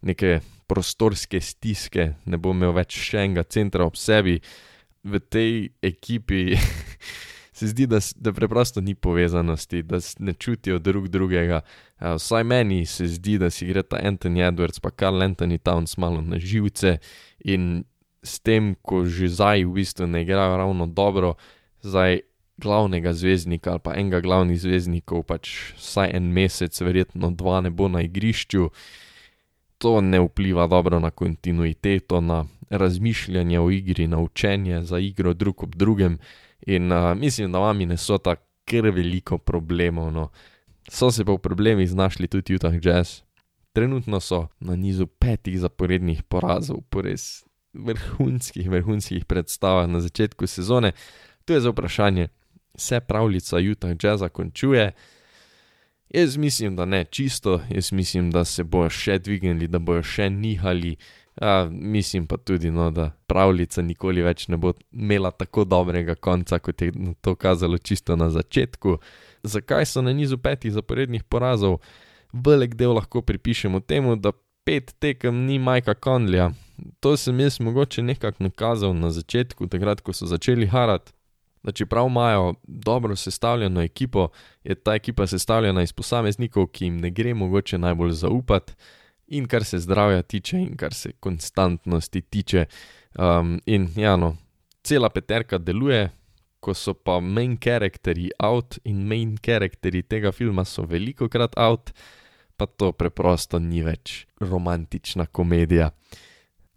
neke 0.00 0.38
prostorske 0.66 1.42
stiske, 1.44 2.14
ne 2.24 2.40
bo 2.40 2.56
imel 2.56 2.72
več 2.80 2.96
še 2.96 3.26
enega 3.26 3.44
centra 3.44 3.84
ob 3.84 4.00
sebi. 4.00 4.38
V 5.04 5.20
tej 5.28 5.74
ekipi 5.84 6.56
se 7.62 7.68
zdi, 7.70 7.86
da, 7.86 7.98
da 8.16 8.32
preprosto 8.32 8.80
ni 8.80 8.94
povezanosti, 8.94 9.82
da 9.82 9.98
ne 10.18 10.32
čutijo 10.32 10.78
drug 10.78 11.08
drugega. 11.08 11.60
Uh, 12.00 12.14
vsaj 12.16 12.44
meni 12.44 12.86
se 12.86 13.06
zdi, 13.06 13.38
da 13.38 13.50
si 13.50 13.66
gre 13.66 13.82
ta 13.82 14.00
Anthony 14.02 14.42
Edwards, 14.42 14.80
pa 14.82 14.90
Karl 14.90 15.22
Anthony 15.22 15.58
Towns 15.58 15.96
malo 15.96 16.20
na 16.20 16.38
živce 16.38 16.98
in 17.44 17.84
s 18.22 18.40
tem, 18.42 18.74
ko 18.82 19.04
že 19.06 19.30
zdaj 19.30 19.62
v 19.64 19.78
bistvu 19.78 20.06
ne 20.06 20.22
igrajo 20.22 20.56
ravno 20.56 20.86
dobro, 20.86 21.34
zdaj 21.82 22.20
glavnega 22.58 23.12
zvezdnika 23.12 23.70
ali 23.70 23.80
pa 23.82 23.94
enega 23.94 24.20
glavnih 24.20 24.58
zvezdnikov, 24.58 25.22
pač 25.22 25.74
vsaj 25.78 26.10
en 26.18 26.32
mesec, 26.34 26.74
verjetno 26.80 27.30
dva 27.30 27.60
ne 27.62 27.70
bo 27.70 27.88
na 27.88 28.02
igrišču. 28.02 28.70
To 29.78 30.00
ne 30.00 30.18
vpliva 30.18 30.66
dobro 30.66 30.98
na 30.98 31.10
kontinuiteto, 31.10 32.20
na 32.20 32.44
razmišljanje 32.70 33.60
o 33.60 33.70
igri, 33.70 34.06
na 34.06 34.18
učenje 34.18 34.82
za 34.82 34.98
igro 34.98 35.34
drug 35.34 35.62
ob 35.62 35.74
drugem. 35.74 36.18
In 36.66 36.92
uh, 36.92 37.16
mislim, 37.16 37.52
da 37.52 37.96
so 37.96 38.18
tako 38.18 38.42
kar 38.64 38.90
veliko 38.90 39.38
problemov. 39.38 40.12
No. 40.12 40.30
So 40.88 41.10
se 41.10 41.24
pa 41.24 41.32
v 41.32 41.38
problemih 41.38 41.90
znašli 41.90 42.28
tudi 42.28 42.54
Utah 42.54 42.74
Jazz. 42.82 43.22
Trenutno 43.72 44.20
so 44.20 44.48
na 44.60 44.76
nizu 44.76 45.06
petih 45.06 45.60
zaporednih 45.60 46.22
porazov, 46.22 46.82
po 46.90 47.02
res 47.02 47.44
vrhunskih, 47.72 48.68
vrhunskih 48.70 49.24
predstavah 49.24 49.88
na 49.88 50.00
začetku 50.00 50.46
sezone. 50.46 50.92
To 51.44 51.54
je 51.54 51.60
za 51.60 51.70
vprašanje, 51.70 52.28
se 52.76 53.00
pravljica 53.00 53.56
Utah 53.56 53.96
Jazza 54.02 54.28
končuje. 54.28 54.92
Jaz 56.10 56.36
mislim, 56.36 56.76
da 56.76 56.84
ne 56.84 57.04
čisto, 57.04 57.60
jaz 57.70 57.92
mislim, 57.92 58.30
da 58.30 58.44
se 58.44 58.64
bojo 58.64 58.90
še 58.90 59.18
dvignili, 59.18 59.68
da 59.68 59.78
bojo 59.78 60.02
še 60.02 60.28
nihali. 60.30 60.96
Ja, 61.40 61.68
mislim 61.70 62.26
pa 62.26 62.36
tudi, 62.36 62.70
no, 62.70 62.90
da 62.90 63.10
pravljica 63.26 63.82
nikoli 63.82 64.22
več 64.22 64.48
ne 64.48 64.56
bo 64.56 64.74
imela 64.92 65.30
tako 65.30 65.64
dobrega 65.64 66.14
konca, 66.14 66.58
kot 66.58 66.82
je 66.82 66.92
to 67.20 67.34
kazalo 67.34 67.78
čisto 67.78 68.16
na 68.16 68.28
začetku. 68.30 68.98
Zakaj 69.42 69.86
so 69.86 70.02
na 70.02 70.12
nizu 70.12 70.38
petih 70.38 70.72
zaporednih 70.72 71.24
porazov? 71.24 71.80
Velik 72.32 72.76
del 72.76 72.92
lahko 72.96 73.22
pripišemo 73.22 73.80
temu, 73.80 74.16
da 74.16 74.32
pet 74.64 74.94
tekem 75.00 75.46
ni 75.46 75.58
Majka 75.58 75.94
Konlja. 75.94 76.50
To 77.00 77.16
sem 77.16 77.40
jaz 77.40 77.60
mogoče 77.60 78.02
nekako 78.02 78.44
nakazal 78.44 78.94
na 78.94 79.10
začetku, 79.10 79.66
takrat, 79.72 80.00
ko 80.00 80.12
so 80.12 80.26
začeli 80.26 80.66
harati. 80.66 81.12
Da 81.62 81.72
čeprav 81.72 82.08
imajo 82.10 82.54
dobro 82.64 83.16
sestavljeno 83.16 83.82
ekipo, 83.82 84.28
je 84.64 84.74
ta 84.74 84.94
ekipa 84.94 85.26
sestavljena 85.26 85.82
iz 85.82 85.92
posameznikov, 85.92 86.66
ki 86.66 86.84
jim 86.84 86.96
ne 86.98 87.10
gre 87.10 87.34
mogoče 87.34 87.78
najbolj 87.78 88.12
zaupati 88.12 88.72
in 89.32 89.46
kar 89.48 89.64
se 89.64 89.80
zdravja 89.80 90.22
tiče, 90.22 90.58
in 90.60 90.76
kar 90.76 90.94
se 90.94 91.12
konstantnosti 91.20 92.22
tiče. 92.22 92.66
Um, 93.18 93.58
in 93.66 93.88
ja, 93.96 94.16
no, 94.16 94.34
cela 94.84 95.08
peterka 95.12 95.58
deluje, 95.58 96.10
ko 96.62 96.74
so 96.78 96.94
pa 96.94 97.18
main 97.20 97.56
karakteri 97.58 98.30
out 98.38 98.78
in 98.86 99.02
main 99.08 99.34
karakteri 99.42 100.04
tega 100.06 100.30
filma 100.32 100.64
so 100.68 100.84
veliko 100.86 101.26
krat 101.28 101.56
out, 101.58 101.90
pa 102.56 102.68
to 102.68 102.92
preprosto 102.94 103.58
ni 103.58 103.82
več 103.82 104.26
romantična 104.40 105.26
komedija. 105.26 105.90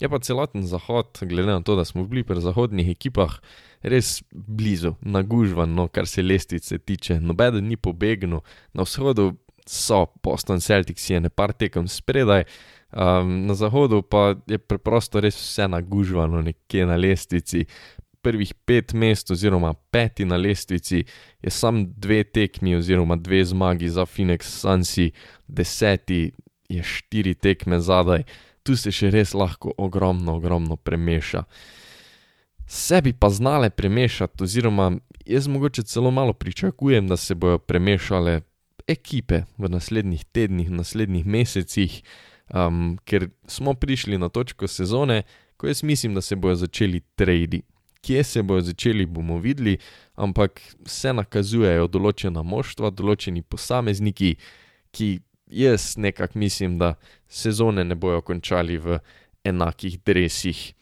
Je 0.01 0.09
pa 0.12 0.19
celoten 0.19 0.65
zahod, 0.67 1.21
glede 1.21 1.53
na 1.53 1.62
to, 1.63 1.75
da 1.75 1.85
smo 1.85 2.03
bili 2.03 2.25
pri 2.27 2.41
zahodnih 2.43 2.89
ekipah, 2.91 3.38
res 3.83 4.17
blizu, 4.31 4.95
nagužvan, 5.01 5.71
no, 5.75 5.88
kar 5.88 6.07
se 6.09 6.24
lestvice 6.24 6.79
tiče. 6.81 7.19
Nobeden 7.24 7.69
ni 7.69 7.77
pobegnil, 7.77 8.41
na 8.74 8.83
vzhodu 8.83 9.31
so 9.65 10.05
Boston 10.24 10.62
Celtics, 10.62 11.10
je 11.10 11.19
ne 11.19 11.29
par 11.29 11.53
tekem 11.53 11.88
spredaj, 11.88 12.43
um, 12.91 13.45
na 13.45 13.53
zahodu 13.53 14.01
pa 14.01 14.36
je 14.48 14.57
preprosto 14.57 15.19
res 15.19 15.36
vse 15.36 15.67
nagužvano 15.67 16.41
nekje 16.41 16.86
na 16.86 16.95
lestvici. 16.95 17.65
Prvih 18.25 18.53
pet 18.65 18.93
mest, 18.93 19.29
oziroma 19.31 19.74
peti 19.93 20.25
na 20.25 20.38
lestvici, 20.38 21.03
je 21.41 21.51
sam 21.53 21.86
dve 21.93 22.24
tekmi, 22.24 22.75
oziroma 22.75 23.15
dve 23.15 23.43
zmagi 23.45 23.89
za 23.89 24.05
Phoenix 24.05 24.50
Sunsi, 24.50 25.12
deseti 25.48 26.31
je 26.69 26.84
štiri 26.84 27.36
tekme 27.36 27.79
zadaj, 27.79 28.24
tu 28.65 28.74
se 28.74 28.89
še 28.91 29.12
res 29.13 29.36
lahko 29.38 29.75
ogromno, 29.77 30.39
ogromno 30.39 30.75
premeša. 30.75 31.43
Sebi 32.65 33.13
pa 33.13 33.29
znale 33.29 33.69
premešati, 33.69 34.43
oziroma 34.43 34.91
jaz 35.25 35.48
mogoče 35.48 35.84
celo 35.84 36.12
malo 36.12 36.34
pričakujem, 36.34 37.07
da 37.07 37.17
se 37.17 37.36
bodo 37.36 37.57
premešale 37.57 38.41
ekipe 38.88 39.44
v 39.58 39.70
naslednjih 39.70 40.25
tednih, 40.32 40.70
v 40.70 40.77
naslednjih 40.80 41.25
mesecih, 41.25 42.01
um, 42.54 42.98
ker 43.06 43.30
smo 43.48 43.74
prišli 43.74 44.18
na 44.18 44.30
točko 44.30 44.68
sezone, 44.68 45.24
ko 45.58 45.68
jaz 45.68 45.84
mislim, 45.84 46.13
da 46.13 46.22
se 46.22 46.36
bodo 46.36 46.56
začeli 46.56 47.01
tradi. 47.15 47.62
Kje 48.01 48.24
se 48.24 48.44
bodo 48.44 48.62
začeli, 48.62 49.06
bomo 49.06 49.39
videli, 49.42 49.77
ampak 50.15 50.62
se 50.86 51.13
nakazujejo 51.13 51.88
določena 51.89 52.44
moštva, 52.46 52.92
določeni 52.94 53.42
posamezniki, 53.42 54.36
ki 54.94 55.20
jaz 55.50 55.96
nekako 55.98 56.39
mislim, 56.39 56.77
da 56.77 56.96
sezone 57.27 57.84
ne 57.84 57.96
bojo 57.96 58.22
končali 58.22 58.77
v 58.77 59.00
enakih 59.46 59.98
dresih. 60.06 60.74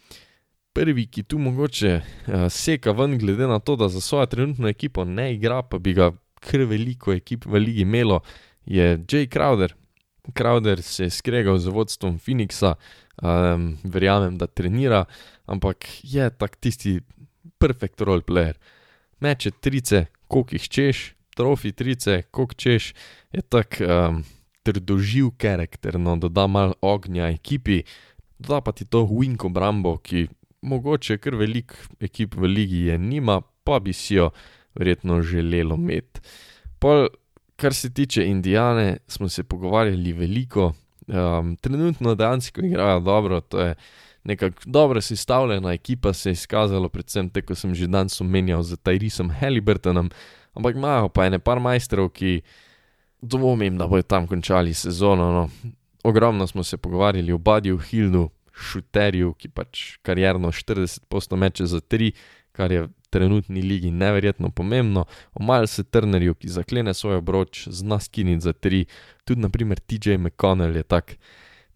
Prvi, 0.74 1.05
ki 1.05 1.24
tu 1.24 1.38
mogoče 1.39 1.93
uh, 1.95 2.48
seka 2.50 2.91
ven, 2.98 3.15
glede 3.22 3.48
na 3.48 3.60
to, 3.60 3.77
da 3.79 3.88
za 3.93 4.01
svojo 4.01 4.25
trenutno 4.25 4.67
ekipo 4.67 5.05
ne 5.05 5.33
igra, 5.36 5.62
pa 5.62 5.77
bi 5.79 5.93
ga 5.93 6.12
kar 6.43 6.65
veliko 6.69 7.13
ekip 7.15 7.47
v 7.47 7.62
ligi 7.63 7.88
imelo, 7.88 8.21
je 8.65 8.97
Jay 9.07 9.29
Crowder. 9.31 9.73
Crowder 10.35 10.81
se 10.81 11.07
je 11.07 11.09
skregal 11.09 11.57
z 11.59 11.71
vodstvom 11.71 12.19
Phoenixa, 12.19 12.75
um, 13.23 13.73
verjamem, 13.83 14.38
da 14.38 14.47
trenira, 14.47 15.03
ampak 15.45 15.88
je 16.03 16.29
tak 16.29 16.55
tisti 16.55 17.00
perfect 17.59 18.01
role 18.01 18.23
player. 18.23 18.55
Meče 19.19 19.51
trice, 19.59 20.05
koliko 20.27 20.55
jih 20.55 20.69
češ, 20.69 21.03
trofi 21.35 21.71
trice, 21.71 22.23
koliko 22.31 22.55
češ, 22.55 22.93
je 23.31 23.41
tak 23.41 23.79
um, 23.81 24.23
trdoživ 24.63 25.33
karakter, 25.38 26.00
no, 26.00 26.15
doda 26.17 26.47
malo 26.47 26.75
ognja 26.81 27.27
ekipi, 27.31 27.83
doda 28.39 28.62
pa 28.62 28.71
ti 28.71 28.85
to 28.85 29.03
Winko 29.07 29.51
Brambo, 29.51 29.97
ki 29.97 30.27
mogoče 30.63 31.17
kar 31.19 31.35
velik 31.35 31.75
ekip 32.00 32.35
v 32.39 32.47
ligi 32.47 32.85
je 32.88 32.97
nima, 32.97 33.41
pa 33.63 33.79
bi 33.79 33.93
si 33.93 34.15
jo 34.15 34.31
verjetno 34.75 35.21
želelo 35.21 35.75
imeti. 35.75 36.21
Pol, 36.79 37.07
kar 37.55 37.73
se 37.73 37.93
tiče 37.93 38.25
Indijane, 38.25 38.97
smo 39.07 39.29
se 39.29 39.43
pogovarjali 39.43 40.13
veliko, 40.13 40.73
um, 41.07 41.55
trenutno 41.55 42.15
dejansko 42.15 42.61
igrajo 42.61 42.99
dobro, 42.99 43.41
to 43.41 43.59
je 43.59 43.75
nekako 44.23 44.61
dobro 44.65 45.01
sestavljena 45.01 45.73
ekipa, 45.73 46.13
se 46.13 46.29
je 46.29 46.33
izkazalo, 46.33 46.89
predvsem 46.89 47.29
te, 47.29 47.41
ko 47.41 47.55
sem 47.55 47.75
že 47.75 47.87
danes 47.87 48.21
omenjal 48.21 48.63
z 48.63 48.75
Tyrisom 48.75 49.31
Halliburtonom, 49.39 50.11
ampak 50.53 50.75
imajo 50.75 51.09
pa 51.09 51.25
ene 51.25 51.39
par 51.39 51.59
majstrov, 51.59 52.09
ki 52.09 52.41
dvomim, 53.21 53.77
da 53.77 53.87
bodo 53.87 54.03
tam 54.03 54.27
končali 54.27 54.73
sezono. 54.73 55.31
No. 55.31 55.49
Ogromno 56.03 56.47
smo 56.47 56.63
se 56.63 56.77
pogovarjali 56.77 57.31
o 57.31 57.37
Badju 57.37 57.77
Hildu, 57.77 58.29
šuterju, 58.53 59.33
ki 59.33 59.49
pač 59.49 59.83
karjerno 60.01 60.51
40 60.51 61.07
posto 61.09 61.35
meče 61.35 61.65
za 61.65 61.79
3, 61.81 62.11
kar 62.51 62.71
je 62.71 62.87
trenutni 63.13 63.62
ligi 63.62 63.91
neverjetno 63.93 64.50
pomembno, 64.50 65.05
o 65.34 65.43
Milesu 65.46 65.86
Turnerju, 65.86 66.34
ki 66.41 66.50
zaklene 66.50 66.93
svoj 66.98 67.20
obroč, 67.22 67.67
zna 67.70 68.00
skiniti 68.01 68.48
za 68.48 68.53
tri, 68.53 68.86
tudi 69.24 69.46
naprimer 69.46 69.79
TJ 69.79 70.17
McConnell 70.17 70.75
je 70.82 70.84
tak 70.84 71.15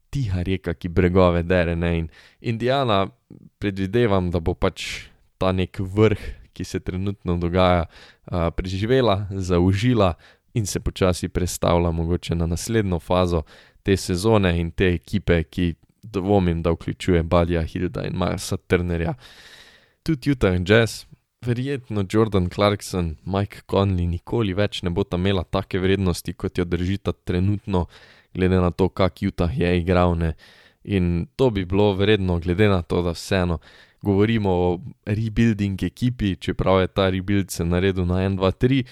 tiha 0.10 0.42
reka, 0.42 0.74
ki 0.74 0.90
bregove 0.90 1.44
dere 1.44 1.76
ne 1.76 1.94
in 2.00 2.10
Indiana, 2.42 3.06
predvidevam, 3.60 4.32
da 4.32 4.40
bo 4.40 4.56
pač 4.58 5.08
ta 5.38 5.52
nek 5.54 5.78
vrh, 5.80 6.24
ki 6.58 6.66
se 6.66 6.80
trenutno 6.82 7.38
dogaja, 7.38 7.86
preživela, 8.58 9.28
zaužila 9.30 10.16
in 10.58 10.66
se 10.66 10.80
počasi 10.82 11.30
predstavlja 11.30 11.92
mogoče 11.94 12.36
na 12.36 12.48
naslednjo 12.50 12.98
fazo 13.00 13.44
te 13.86 13.94
sezone 13.98 14.56
in 14.58 14.72
te 14.72 14.90
ekipe, 14.96 15.44
ki 15.44 15.76
dvomim, 16.02 16.64
da 16.64 16.72
vključuje 16.74 17.22
Badja 17.24 17.62
Hilda 17.62 18.08
in 18.08 18.18
Milesa 18.18 18.58
Turnerja. 18.58 19.14
Tudi 20.04 20.32
Utah 20.32 20.56
Jazz, 20.66 21.04
Verjetno 21.46 22.04
Jordan 22.10 22.50
Clarkson, 22.50 23.16
Mike 23.26 23.62
Conley 23.70 24.08
nikoli 24.10 24.56
več 24.58 24.82
ne 24.84 24.90
bo 24.90 25.04
ta 25.04 25.20
imela 25.22 25.44
take 25.44 25.80
vrednosti, 25.80 26.34
kot 26.34 26.58
jo 26.58 26.66
držita 26.66 27.14
trenutno, 27.24 27.86
glede 28.34 28.58
na 28.62 28.72
to, 28.72 28.90
kak 28.90 29.22
Utah 29.22 29.54
je 29.54 29.70
igral. 29.78 30.18
Ne. 30.18 30.34
In 30.84 31.28
to 31.36 31.50
bi 31.52 31.66
bilo 31.66 31.92
vredno, 31.94 32.40
glede 32.40 32.70
na 32.72 32.82
to, 32.82 33.04
da 33.06 33.14
vseeno 33.14 33.60
govorimo 34.02 34.50
o 34.50 34.80
rebuilding 35.06 35.84
ekipi, 35.84 36.36
čeprav 36.36 36.82
je 36.82 36.88
ta 36.88 37.10
rebuild 37.10 37.52
se 37.52 37.66
naredil 37.66 38.06
na 38.06 38.22
1, 38.26 38.38
2, 38.38 38.52
3, 38.52 38.84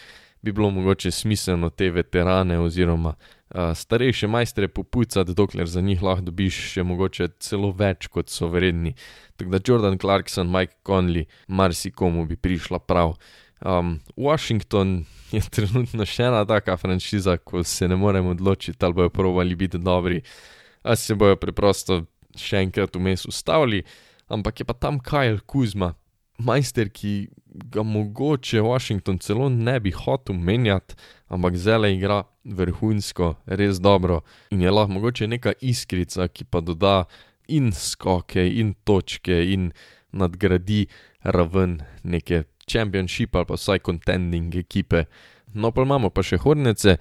bi 0.42 0.52
bilo 0.52 0.70
mogoče 0.70 1.12
smiselno 1.12 1.70
te 1.70 1.90
veterane 1.92 2.60
oziroma 2.60 3.16
starejše 3.55 4.27
majstre 4.27 4.67
popucati, 4.67 5.33
dokler 5.33 5.67
za 5.67 5.81
njih 5.81 6.03
lahko 6.03 6.25
dobiš 6.27 6.57
še 6.74 6.83
mogoče 6.83 7.27
celo 7.39 7.71
več, 7.71 8.09
kot 8.12 8.29
so 8.29 8.50
vredni. 8.51 8.95
Tako 9.39 9.53
da 9.53 9.62
Jordan 9.67 9.97
Clarkson, 10.01 10.51
Mike 10.51 10.75
Conley, 10.88 11.25
marsikomu 11.47 12.25
bi 12.27 12.35
prišla 12.35 12.79
prav. 12.79 13.15
Um, 13.62 14.00
Washington 14.17 15.05
je 15.31 15.41
trenutno 15.55 16.05
še 16.05 16.27
ena 16.27 16.43
taka 16.45 16.75
franšiza, 16.77 17.38
ko 17.38 17.63
se 17.63 17.88
ne 17.88 17.95
moremo 17.95 18.35
odločiti, 18.35 18.79
ali 18.85 18.93
bojo 18.93 19.09
provali 19.09 19.55
biti 19.55 19.79
dobri, 19.79 20.21
ali 20.83 20.97
se 20.97 21.15
bojo 21.15 21.39
preprosto 21.39 22.03
še 22.35 22.59
enkrat 22.65 22.95
vmes 23.00 23.24
ustavili, 23.25 23.85
ampak 24.27 24.59
je 24.59 24.67
pa 24.67 24.75
tam 24.75 25.00
Kajl 25.00 25.39
Kuzma, 25.47 25.93
majster, 26.38 26.89
ki 26.89 27.30
ga 27.72 27.84
mogoče 27.84 28.62
Washington 28.62 29.20
celo 29.20 29.50
ne 29.50 29.80
bi 29.80 29.92
hotel 29.92 30.36
menjati, 30.36 30.96
ampak 31.27 31.56
zelo 31.56 31.88
igra 31.88 32.24
vrhunsko, 32.46 33.36
res 33.46 33.80
dobro 33.80 34.22
in 34.51 34.62
je 34.62 34.72
lahko 34.72 34.94
mogoče 34.98 35.27
neka 35.27 35.56
iskrica, 35.62 36.27
ki 36.27 36.46
pa 36.46 36.62
doda 36.62 37.06
in 37.48 37.72
skoke, 37.72 38.44
in 38.44 38.74
točke, 38.84 39.38
in 39.54 39.72
nadgradi 40.12 40.86
raven 41.24 41.80
neke 42.04 42.44
championship 42.68 43.36
ali 43.36 43.46
pa 43.46 43.58
vsaj 43.58 43.80
contending 43.86 44.56
ekipe. 44.56 45.06
No, 45.54 45.72
pa 45.72 45.86
imamo 45.86 46.10
pa 46.10 46.24
še 46.25 46.39
Hornece, 46.44 46.98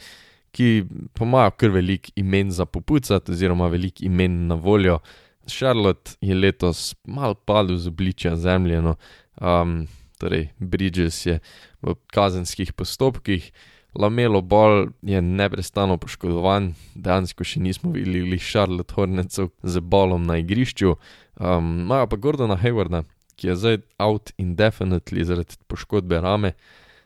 ki 0.54 0.84
pa 1.16 1.26
imajo 1.26 1.54
kar 1.58 1.74
velik 1.74 2.12
imen 2.20 2.52
za 2.54 2.66
popucati, 2.66 3.32
oziroma 3.34 3.68
velik 3.72 4.02
imen 4.06 4.46
na 4.48 4.54
voljo. 4.54 5.00
Charlotte 5.46 6.14
je 6.24 6.34
letos 6.34 6.94
mal 7.04 7.34
padel 7.34 7.76
z 7.76 7.90
obličja 7.90 8.36
zemlje, 8.36 8.80
no, 8.82 8.94
um, 9.40 9.86
torej 10.18 10.50
Bridges 10.58 11.26
je 11.26 11.40
v 11.82 11.96
kazenskih 12.12 12.72
postopkih, 12.72 13.52
Lamelo 13.94 14.42
Ball 14.42 14.88
je 15.02 15.22
neprestano 15.22 15.96
poškodovan, 16.02 16.72
dejansko 16.98 17.46
še 17.46 17.60
nismo 17.62 17.92
videli 17.94 18.40
Charlotte 18.42 18.94
Hornecev 18.96 19.52
z 19.62 19.82
bolom 19.82 20.26
na 20.26 20.40
igrišču, 20.42 20.96
imajo 21.38 22.06
um, 22.06 22.10
pa 22.10 22.18
Gordona 22.18 22.58
Haywarda, 22.58 23.04
ki 23.38 23.52
je 23.52 23.56
zdaj 23.58 23.78
out 24.02 24.32
indefinitely 24.38 25.22
zaradi 25.26 25.58
poškodbe 25.70 26.18
rame, 26.22 26.54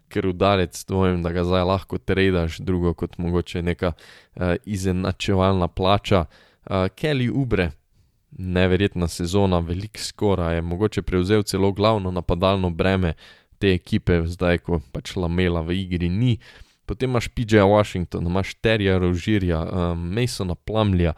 ker 0.08 0.30
udarec 0.30 0.76
dvomim, 0.88 1.20
da 1.20 1.32
ga 1.37 1.44
zdaj 1.44 1.66
lahko 1.68 2.00
tradaš, 2.00 2.62
drugo 2.64 2.94
kot 2.97 3.18
mogoče 3.20 3.62
neka 3.62 3.92
uh, 3.92 4.56
izenačevalna 4.64 5.68
plača. 5.68 6.25
Uh, 6.64 6.88
Kelly 6.97 7.28
Ubre, 7.28 7.70
neverjetna 8.38 9.09
sezona, 9.09 9.59
velik 9.59 9.99
skora 9.99 10.52
je 10.52 10.62
mogoče 10.62 11.02
prevzel 11.02 11.42
celo 11.42 11.73
glavno 11.73 12.11
napadalno 12.11 12.71
breme 12.71 13.14
te 13.59 13.73
ekipe, 13.75 14.23
zdaj 14.26 14.59
ko 14.59 14.80
pač 14.92 15.16
lamela 15.16 15.61
v 15.61 15.75
igri 15.83 16.09
ni. 16.09 16.38
Potem 16.87 17.11
imaš 17.11 17.28
PJ 17.28 17.66
Washington, 17.66 18.26
imaš 18.26 18.54
Terja 18.54 18.99
Rožirja, 18.99 19.61
um, 19.62 20.07
Masona 20.14 20.54
Plumlja, 20.54 21.12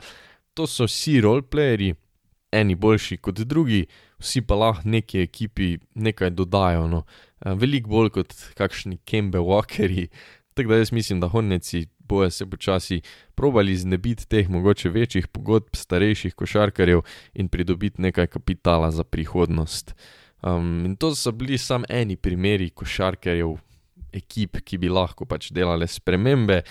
to 0.55 0.67
so 0.67 0.89
vsi 0.89 1.21
roleplayeri, 1.21 1.93
eni 2.53 2.75
boljši 2.75 3.21
kot 3.23 3.45
drugi, 3.47 3.85
vsi 4.19 4.43
pa 4.43 4.57
lahko 4.59 4.89
neki 4.89 5.21
ekipi 5.21 5.77
nekaj 5.95 6.33
dodajo. 6.35 6.89
No. 6.89 7.05
Uh, 7.45 7.53
Veliko 7.61 7.93
bolj 7.93 8.11
kot 8.17 8.35
kakšni 8.59 8.99
Kembe 9.05 9.39
Walkeri. 9.39 10.09
Tako 10.55 10.73
da 10.73 10.81
jaz 10.81 10.93
mislim, 10.93 11.21
da 11.21 11.29
honeci 11.29 11.87
bojo 12.15 12.31
se 12.31 12.47
počasi 12.47 13.01
probali 13.35 13.77
znebiti 13.77 14.27
teh 14.29 14.49
mogoče 14.51 14.91
večjih 14.91 15.29
pogodb 15.29 15.77
starejših 15.77 16.35
košarkarjev 16.35 17.03
in 17.35 17.49
pridobiti 17.49 18.03
nekaj 18.03 18.27
kapitala 18.27 18.91
za 18.91 19.05
prihodnost. 19.05 19.95
Um, 20.43 20.85
in 20.87 20.97
to 20.97 21.15
so 21.15 21.33
bili 21.33 21.59
samo 21.59 21.85
eni 21.89 22.17
primeri 22.17 22.71
košarkarjev, 22.71 23.57
ekip, 24.13 24.57
ki 24.65 24.79
bi 24.79 24.89
lahko 24.89 25.27
pač 25.29 25.51
delale 25.53 25.87
spremembe, 25.87 26.63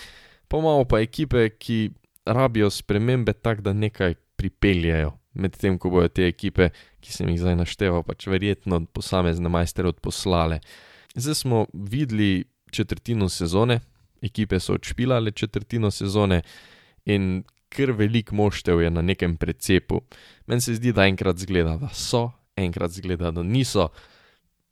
pa 0.48 0.58
imamo 0.58 0.84
pa 0.84 1.00
ekipe, 1.00 1.48
ki 1.58 1.90
rabijo 2.26 2.70
spremembe 2.70 3.32
tako, 3.32 3.62
da 3.62 3.72
nekaj 3.72 4.14
pripeljejo. 4.36 5.14
Medtem 5.34 5.78
ko 5.78 5.92
bojo 5.94 6.08
te 6.10 6.26
ekipe, 6.26 6.70
ki 7.00 7.12
sem 7.14 7.28
jih 7.30 7.38
zdaj 7.40 7.60
našteval, 7.60 8.02
pač 8.02 8.26
verjetno 8.26 8.82
posamezne 8.92 9.48
majstere 9.52 9.88
odposlale. 9.88 10.58
Zdaj 11.14 11.34
smo 11.34 11.66
videli 11.72 12.44
četrtino 12.74 13.28
sezone, 13.28 13.80
ekipe 14.22 14.60
so 14.60 14.74
odšpilale 14.74 15.30
četrtino 15.30 15.90
sezone 15.90 16.42
in 17.04 17.42
kar 17.70 17.92
velik 17.94 18.32
moštev 18.32 18.80
je 18.82 18.90
na 18.90 19.02
nekem 19.02 19.36
precepu. 19.36 20.00
Meni 20.46 20.60
se 20.60 20.74
zdi, 20.74 20.92
da 20.92 21.06
enkrat 21.06 21.38
zgleda, 21.38 21.76
da 21.78 21.88
so, 21.94 22.30
enkrat 22.56 22.90
zgleda, 22.90 23.30
da 23.30 23.42
niso. 23.42 23.88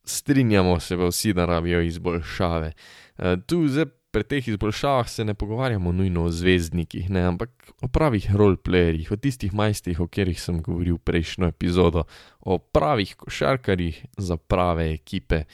Strinjamo 0.04 0.80
se 0.80 0.96
pa 0.96 1.06
vsi, 1.06 1.32
da 1.32 1.46
rabijo 1.46 1.80
izboljšave. 1.82 2.72
E, 3.18 3.36
tu 3.46 3.66
zdaj 3.68 3.86
pri 4.10 4.24
teh 4.24 4.48
izboljšavah 4.48 5.08
se 5.08 5.24
ne 5.24 5.34
pogovarjamo 5.34 5.92
nujno 5.92 6.24
o 6.24 6.30
zvezdnikih, 6.30 7.10
ne, 7.10 7.22
ampak 7.28 7.72
o 7.82 7.88
pravih 7.88 8.30
roleplayerjih, 8.34 9.12
o 9.12 9.16
tistih 9.16 9.54
majstrih, 9.54 10.00
o 10.00 10.06
katerih 10.08 10.40
sem 10.40 10.62
govoril 10.62 10.98
prejšnjo 10.98 11.50
epizodo, 11.52 12.04
o 12.40 12.58
pravih 12.58 13.14
košarkarjih 13.16 14.06
za 14.16 14.36
prave 14.36 14.90
ekipe. 14.94 15.44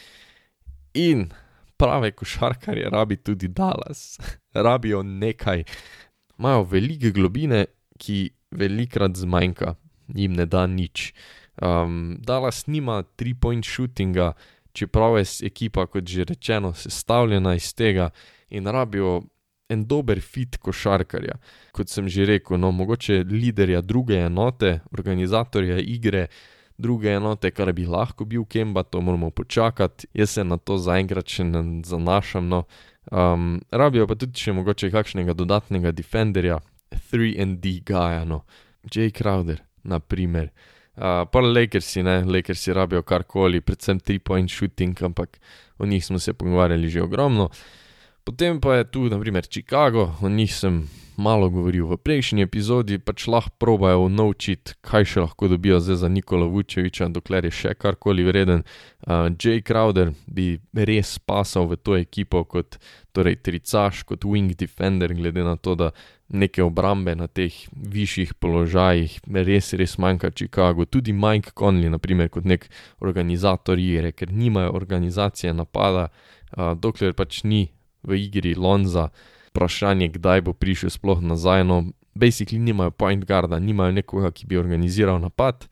In 0.94 1.28
prave 1.84 2.10
košarkarje 2.10 2.90
rabi 2.90 3.16
tudi 3.16 3.48
Dallas, 3.48 4.18
rabijo 4.66 5.02
nekaj, 5.02 5.64
imajo 6.38 6.62
velike 6.62 7.10
globine, 7.10 7.64
ki 7.98 8.30
velikrat 8.50 9.16
zmanjka, 9.16 9.74
jim 10.08 10.32
ne 10.32 10.46
da 10.46 10.66
nič. 10.66 11.12
Um, 11.62 12.16
Dallas 12.20 12.66
nima 12.66 13.02
three-point 13.16 13.64
shootinga, 13.64 14.32
čeprav 14.72 15.18
je 15.18 15.26
ekipa, 15.46 15.86
kot 15.86 16.08
že 16.08 16.24
rečeno, 16.24 16.72
sestavljena 16.74 17.54
iz 17.54 17.74
tega 17.74 18.10
in 18.50 18.66
rabijo 18.66 19.22
en 19.68 19.84
dober 19.86 20.20
fit 20.20 20.56
košarkarja. 20.56 21.38
Kot 21.72 21.88
sem 21.88 22.08
že 22.08 22.26
rekel, 22.26 22.58
no, 22.58 22.72
mogoče 22.72 23.22
liderja 23.30 23.80
druge 23.80 24.18
enote, 24.26 24.80
organizatorja 24.92 25.78
igre, 25.78 26.26
druge 26.78 27.14
enote, 27.14 27.50
kar 27.50 27.72
bi 27.72 27.86
lahko 27.86 28.24
bil 28.24 28.44
Kemba, 28.44 28.82
to 28.82 29.00
moramo 29.00 29.30
počakati, 29.30 30.06
jaz 30.14 30.30
se 30.30 30.44
na 30.44 30.56
to 30.56 30.78
zaenkrat 30.78 31.28
še 31.28 31.44
ne 31.44 31.64
zanašam. 31.86 32.48
No. 32.48 32.64
Um, 33.12 33.60
rabijo 33.70 34.06
pa 34.08 34.16
tudi 34.18 34.40
še 34.40 34.54
mogoče 34.56 34.90
kakšnega 34.90 35.36
dodatnega 35.36 35.92
defenderja, 35.92 36.60
3D 37.12 37.80
Gaja, 37.86 38.24
no, 38.24 38.44
J. 38.90 39.10
Crowder, 39.14 39.60
na 39.84 40.00
primer. 40.00 40.50
Uh, 40.94 41.24
pa 41.26 41.42
Lakersi, 41.42 42.04
ne, 42.06 42.20
Lakersi 42.24 42.74
rabijo 42.74 43.02
karkoli, 43.02 43.60
predvsem 43.60 44.00
3-point 44.00 44.50
shooting, 44.50 45.02
ampak 45.02 45.40
o 45.78 45.86
njih 45.86 46.04
smo 46.06 46.18
se 46.18 46.32
pogovarjali 46.32 46.88
že 46.88 47.02
ogromno. 47.02 47.48
Potem 48.24 48.60
pa 48.60 48.78
je 48.78 48.84
tu, 48.90 49.08
na 49.10 49.18
primer, 49.20 49.44
Chicago, 49.50 50.14
o 50.22 50.28
njih 50.28 50.54
sem 50.54 50.84
malo 51.16 51.48
govoril 51.50 51.86
v 51.86 51.96
prejšnji 51.96 52.42
epizodi, 52.42 52.98
pač 52.98 53.26
lahko 53.30 53.54
probajo 53.58 54.08
naučiti, 54.08 54.74
kaj 54.84 55.04
še 55.04 55.24
lahko 55.24 55.48
dobijo 55.48 55.80
zdaj 55.80 55.96
za 56.02 56.08
Nikola 56.08 56.46
Vučeviča, 56.50 57.08
dokler 57.14 57.46
je 57.48 57.52
še 57.54 57.74
karkoli 57.78 58.24
vreden. 58.26 58.64
Uh, 59.04 59.28
Jay 59.38 59.62
Crowder 59.62 60.14
bi 60.26 60.58
res 60.74 61.18
pasal 61.18 61.68
v 61.70 61.76
to 61.76 61.96
ekipo 61.98 62.44
kot 62.44 62.78
torej, 63.14 63.38
tricaš, 63.46 64.02
kot 64.08 64.24
wing 64.26 64.54
defender, 64.58 65.14
glede 65.14 65.44
na 65.44 65.56
to, 65.56 65.74
da 65.78 65.92
neke 66.34 66.64
obrambe 66.64 67.14
na 67.14 67.28
teh 67.28 67.52
višjih 67.70 68.34
položajih 68.40 69.20
res, 69.46 69.74
res 69.78 69.98
manjka 69.98 70.32
Chicago. 70.34 70.84
Tudi 70.84 71.12
Mike 71.12 71.54
Conley, 71.54 71.92
naprimer, 71.92 72.32
kot 72.32 72.48
nek 72.48 72.66
organizator 73.04 73.78
igre, 73.78 74.10
ker 74.12 74.32
nimajo 74.32 74.74
organizacije 74.74 75.54
napada, 75.54 76.08
uh, 76.56 76.74
dokler 76.74 77.14
pač 77.14 77.44
ni 77.44 77.68
v 78.04 78.18
igri 78.26 78.54
Lonza 78.54 79.10
vprašanje, 79.54 80.08
kdaj 80.18 80.42
bo 80.42 80.52
prišel 80.52 80.90
sploh 80.90 81.22
nazaj. 81.22 81.62
No, 81.64 81.84
basically 82.14 82.58
nimajo 82.58 82.90
point 82.90 83.24
guarda, 83.24 83.58
nimajo 83.58 83.92
nekoga, 83.92 84.30
ki 84.34 84.46
bi 84.50 84.58
organiziral 84.58 85.20
napad. 85.22 85.68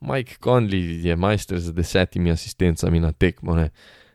Mike 0.00 0.40
Conley 0.40 1.04
je 1.04 1.16
majster 1.16 1.60
z 1.60 1.72
desetimi 1.72 2.32
asistencami 2.32 3.00
na 3.00 3.12
tekmo. 3.12 3.54
Ne. 3.54 3.70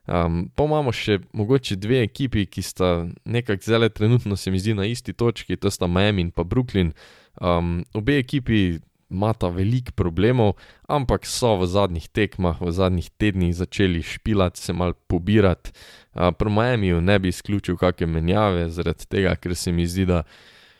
Um, 0.07 0.49
pa 0.55 0.63
imamo 0.63 0.91
še 0.91 1.19
mogoče 1.35 1.75
dve 1.75 2.01
ekipi, 2.07 2.45
ki 2.49 2.61
sta 2.63 3.07
nekako 3.25 3.63
zelo 3.63 3.89
trenutno, 3.89 4.35
se 4.35 4.51
mi 4.51 4.59
zdi, 4.59 4.73
na 4.73 4.87
isti 4.87 5.13
točki, 5.13 5.55
to 5.55 5.71
sta 5.71 5.87
Miami 5.87 6.27
in 6.27 6.31
pa 6.31 6.43
Brooklyn. 6.43 6.93
Um, 7.41 7.83
obe 7.93 8.17
ekipi 8.19 8.79
imata 9.09 9.47
veliko 9.47 9.91
problemov, 9.95 10.55
ampak 10.87 11.25
so 11.25 11.55
v 11.57 11.67
zadnjih 11.67 12.07
tekmah, 12.09 12.59
v 12.61 12.71
zadnjih 12.71 13.09
tednih 13.17 13.55
začeli 13.55 14.03
špilati, 14.03 14.59
se 14.59 14.73
mal 14.73 14.93
pobirati. 15.07 15.71
Uh, 16.13 16.31
pri 16.31 16.49
Miamiju 16.51 17.01
ne 17.01 17.19
bi 17.19 17.29
izključil 17.29 17.77
kakšne 17.77 18.07
menjave, 18.07 18.69
zaradi 18.69 19.07
tega, 19.07 19.35
ker 19.35 19.55
se 19.55 19.71
mi 19.71 19.87
zdi, 19.87 20.05
da 20.05 20.23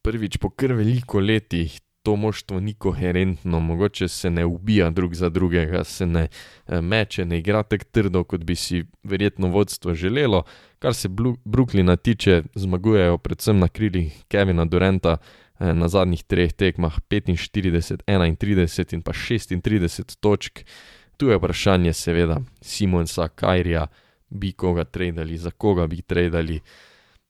prvič 0.04 0.38
po 0.38 0.50
kar 0.50 0.74
veliko 0.74 1.20
letih 1.20 1.80
to 2.08 2.16
moštvo 2.16 2.60
ni 2.64 2.72
koherentno, 2.74 3.60
mogoče 3.60 4.08
se 4.08 4.30
ne 4.30 4.46
ubija 4.46 4.90
drug 4.90 5.16
za 5.16 5.30
drugega, 5.30 5.84
se 5.84 6.06
ne 6.06 6.28
meče, 6.68 7.26
ne 7.26 7.40
igra 7.40 7.64
tako 7.64 7.86
trdo, 7.92 8.24
kot 8.24 8.46
bi 8.48 8.56
si 8.56 8.86
verjetno 9.04 9.48
vodstvo 9.52 9.94
želelo. 9.94 10.44
Kar 10.80 10.94
se 10.96 11.10
Brooklyna 11.10 11.98
tiče, 11.98 12.44
zmagujejo 12.56 13.18
predvsem 13.18 13.60
na 13.60 13.68
krilih 13.68 14.24
Kevina 14.28 14.66
Durenta, 14.66 15.18
Eh, 15.18 15.47
na 15.60 15.88
zadnjih 15.88 16.24
treh 16.24 16.54
tekmah 16.54 17.00
45, 17.10 18.04
31 18.08 18.94
in 18.94 19.02
pa 19.02 19.14
36 19.14 20.18
točk. 20.20 20.66
Tu 21.18 21.30
je 21.30 21.38
vprašanje, 21.38 21.94
seveda, 21.94 22.42
Simonsa, 22.62 23.28
Kajrija, 23.28 23.88
bi 24.30 24.52
koga 24.52 24.84
tradili, 24.84 25.38
za 25.38 25.52
koga 25.52 25.88
bi 25.88 26.02
tradili. 26.02 26.60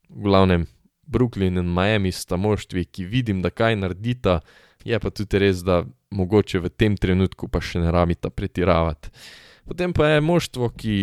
V 0.10 0.24
glavnem, 0.24 0.66
Brooklyn 1.08 1.58
in 1.58 1.72
Miami 1.72 2.12
sta 2.12 2.36
moštvi, 2.36 2.86
ki 2.86 3.06
vidim, 3.06 3.42
da 3.42 3.50
kaj 3.50 3.76
naredita, 3.76 4.40
je 4.84 5.00
pa 5.00 5.10
tudi 5.10 5.40
res, 5.40 5.64
da 5.64 5.86
mogoče 6.12 6.60
v 6.60 6.70
tem 6.70 6.98
trenutku 6.98 7.48
pa 7.48 7.62
še 7.64 7.80
ne 7.80 7.92
rabita 7.92 8.30
pretiravati. 8.30 9.12
Potem 9.68 9.94
pa 9.96 10.16
je 10.16 10.22
moštvo, 10.24 10.70
ki 10.76 10.96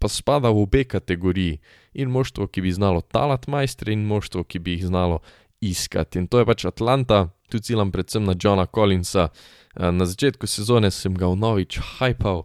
pa 0.00 0.08
spada 0.08 0.48
v 0.48 0.64
obe 0.64 0.84
kategoriji, 0.88 1.60
in 1.92 2.08
moštvo, 2.08 2.46
ki 2.48 2.64
bi 2.64 2.72
znalo 2.72 3.00
talati 3.00 3.50
majstre, 3.50 3.92
in 3.92 4.06
moštvo, 4.08 4.44
ki 4.44 4.58
bi 4.58 4.78
jih 4.78 4.88
znalo 4.88 5.20
iskati. 5.60 6.18
In 6.18 6.26
to 6.26 6.38
je 6.38 6.46
pač 6.48 6.64
Atlanta, 6.64 7.28
tu 7.48 7.58
ciljam 7.58 7.92
predvsem 7.92 8.24
na 8.24 8.34
Johna 8.42 8.66
Collinsa. 8.66 9.28
Eh, 9.76 9.92
na 9.92 10.06
začetku 10.06 10.46
sezone 10.46 10.90
sem 10.90 11.14
ga 11.14 11.26
vnovič 11.26 11.78
hajpal 11.78 12.44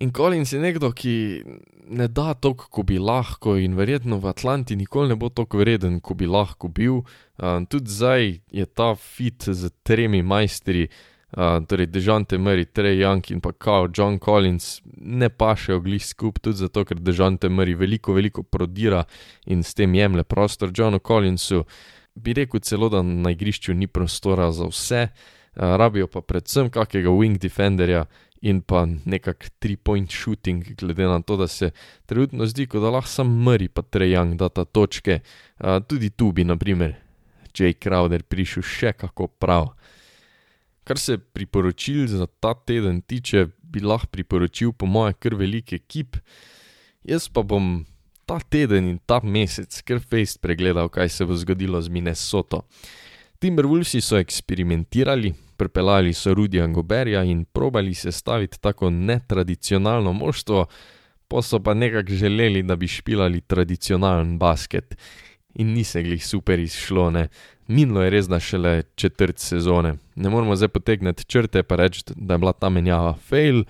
In 0.00 0.12
Collins 0.12 0.52
je 0.52 0.60
nekdo, 0.62 0.92
ki 0.94 1.42
ne 1.90 2.06
da 2.08 2.34
toliko, 2.34 2.68
kot 2.70 2.86
bi 2.86 3.00
lahko, 3.02 3.56
in 3.58 3.74
verjetno 3.74 4.20
v 4.22 4.30
Atlanti 4.30 4.76
nikoli 4.78 5.10
ne 5.10 5.16
bo 5.18 5.28
tako 5.28 5.58
vreden, 5.58 5.98
kot 6.00 6.20
bi 6.20 6.28
lahko 6.30 6.70
bil. 6.70 7.00
Uh, 7.38 7.64
tudi 7.66 7.90
zdaj 7.90 8.28
je 8.54 8.66
ta 8.66 8.92
fit 8.94 9.42
z 9.42 9.72
tremi 9.82 10.22
majstri, 10.22 10.86
uh, 11.36 11.66
torej 11.66 11.86
Dežante 11.86 12.38
Murray, 12.38 12.64
Trey 12.64 12.98
Young 12.98 13.22
in 13.30 13.40
pa 13.40 13.52
kao 13.52 13.88
John 13.96 14.18
Collins, 14.18 14.80
ne 14.96 15.28
pašejo 15.28 15.80
glih 15.80 16.04
skupaj, 16.04 16.42
tudi 16.42 16.56
zato, 16.56 16.84
ker 16.84 17.00
Dežante 17.00 17.48
Murray 17.48 17.76
veliko, 17.76 18.12
veliko 18.12 18.42
prodira 18.42 19.04
in 19.46 19.62
s 19.62 19.74
tem 19.74 19.94
jemlje 19.94 20.24
prostor 20.24 20.72
Johnu 20.74 20.98
Collinsu. 20.98 21.64
Bi 22.14 22.32
rekel 22.34 22.60
celo, 22.60 22.88
da 22.88 23.02
na 23.02 23.30
igrišču 23.30 23.74
ni 23.74 23.86
prostora 23.86 24.50
za 24.52 24.66
vse, 24.66 25.08
uh, 25.08 25.76
rabijo 25.76 26.06
pa 26.06 26.20
predvsem 26.20 26.70
kakega 26.70 27.10
wing 27.10 27.38
defenderja 27.38 28.06
in 28.40 28.60
pa 28.62 28.86
nekak 28.86 29.50
three-point 29.58 30.10
shooting, 30.10 30.62
glede 30.78 31.06
na 31.10 31.20
to, 31.22 31.36
da 31.36 31.48
se 31.48 31.70
trenutno 32.06 32.46
zdi, 32.46 32.66
kot 32.66 32.82
da 32.82 32.90
lahko 32.94 33.10
sam 33.10 33.32
Murray 33.44 33.68
pa 33.68 33.82
Trey 33.82 34.14
Young 34.14 34.36
data 34.38 34.64
točke. 34.64 35.20
Uh, 35.58 35.82
tudi 35.82 36.10
tu 36.10 36.32
bi, 36.32 36.44
naprimer, 36.44 36.94
Jay 37.54 37.74
Crowder 37.74 38.22
prišel 38.22 38.62
še 38.62 38.92
kako 38.94 39.26
prav. 39.26 39.72
Kar 40.88 40.98
se 40.98 41.18
priporočil 41.18 42.06
za 42.08 42.26
ta 42.26 42.54
teden 42.54 43.02
tiče, 43.04 43.46
bi 43.62 43.80
lahko 43.84 44.08
priporočil 44.08 44.72
po 44.72 44.86
moje 44.86 45.12
kar 45.20 45.34
velik 45.36 45.72
ekip, 45.76 46.16
jaz 47.04 47.28
pa 47.28 47.42
bom 47.44 47.84
ta 48.24 48.38
teden 48.40 48.88
in 48.88 48.96
ta 49.04 49.20
mesec 49.20 49.82
kar 49.84 50.00
fejst 50.00 50.40
pregledal, 50.40 50.88
kaj 50.88 51.08
se 51.12 51.26
bo 51.28 51.36
zgodilo 51.36 51.80
z 51.82 51.92
Minnesoto. 51.92 52.62
Timberwolvesi 53.38 54.00
so 54.00 54.16
eksperimentirali, 54.16 55.34
pripeljali 55.60 56.14
so 56.16 56.32
Rudija 56.34 56.66
Goberja 56.66 57.22
in 57.24 57.44
probali 57.44 57.94
sestaviti 57.94 58.60
tako 58.60 58.90
netradicionalno 58.90 60.12
moštvo, 60.12 60.66
pa 61.28 61.42
so 61.42 61.60
pa 61.60 61.74
nekako 61.74 62.12
želeli, 62.12 62.62
da 62.62 62.76
bi 62.76 62.88
špilali 62.88 63.40
tradicionalen 63.40 64.38
basket. 64.38 64.96
In 65.58 65.74
ni 65.74 65.84
se 65.84 66.02
glih 66.02 66.22
super 66.26 66.58
izšlo, 66.58 67.10
ne. 67.10 67.28
Minilo 67.68 68.02
je 68.02 68.10
res 68.10 68.28
da 68.30 68.38
šele 68.40 68.82
četrt 68.96 69.38
sezone. 69.42 69.96
Ne 70.14 70.30
moramo 70.30 70.56
zdaj 70.56 70.70
potegniti 70.72 71.26
črte 71.26 71.62
pa 71.62 71.76
reči, 71.76 72.04
da 72.16 72.34
je 72.34 72.38
bila 72.38 72.52
ta 72.52 72.70
menjava 72.70 73.14
fail, 73.14 73.64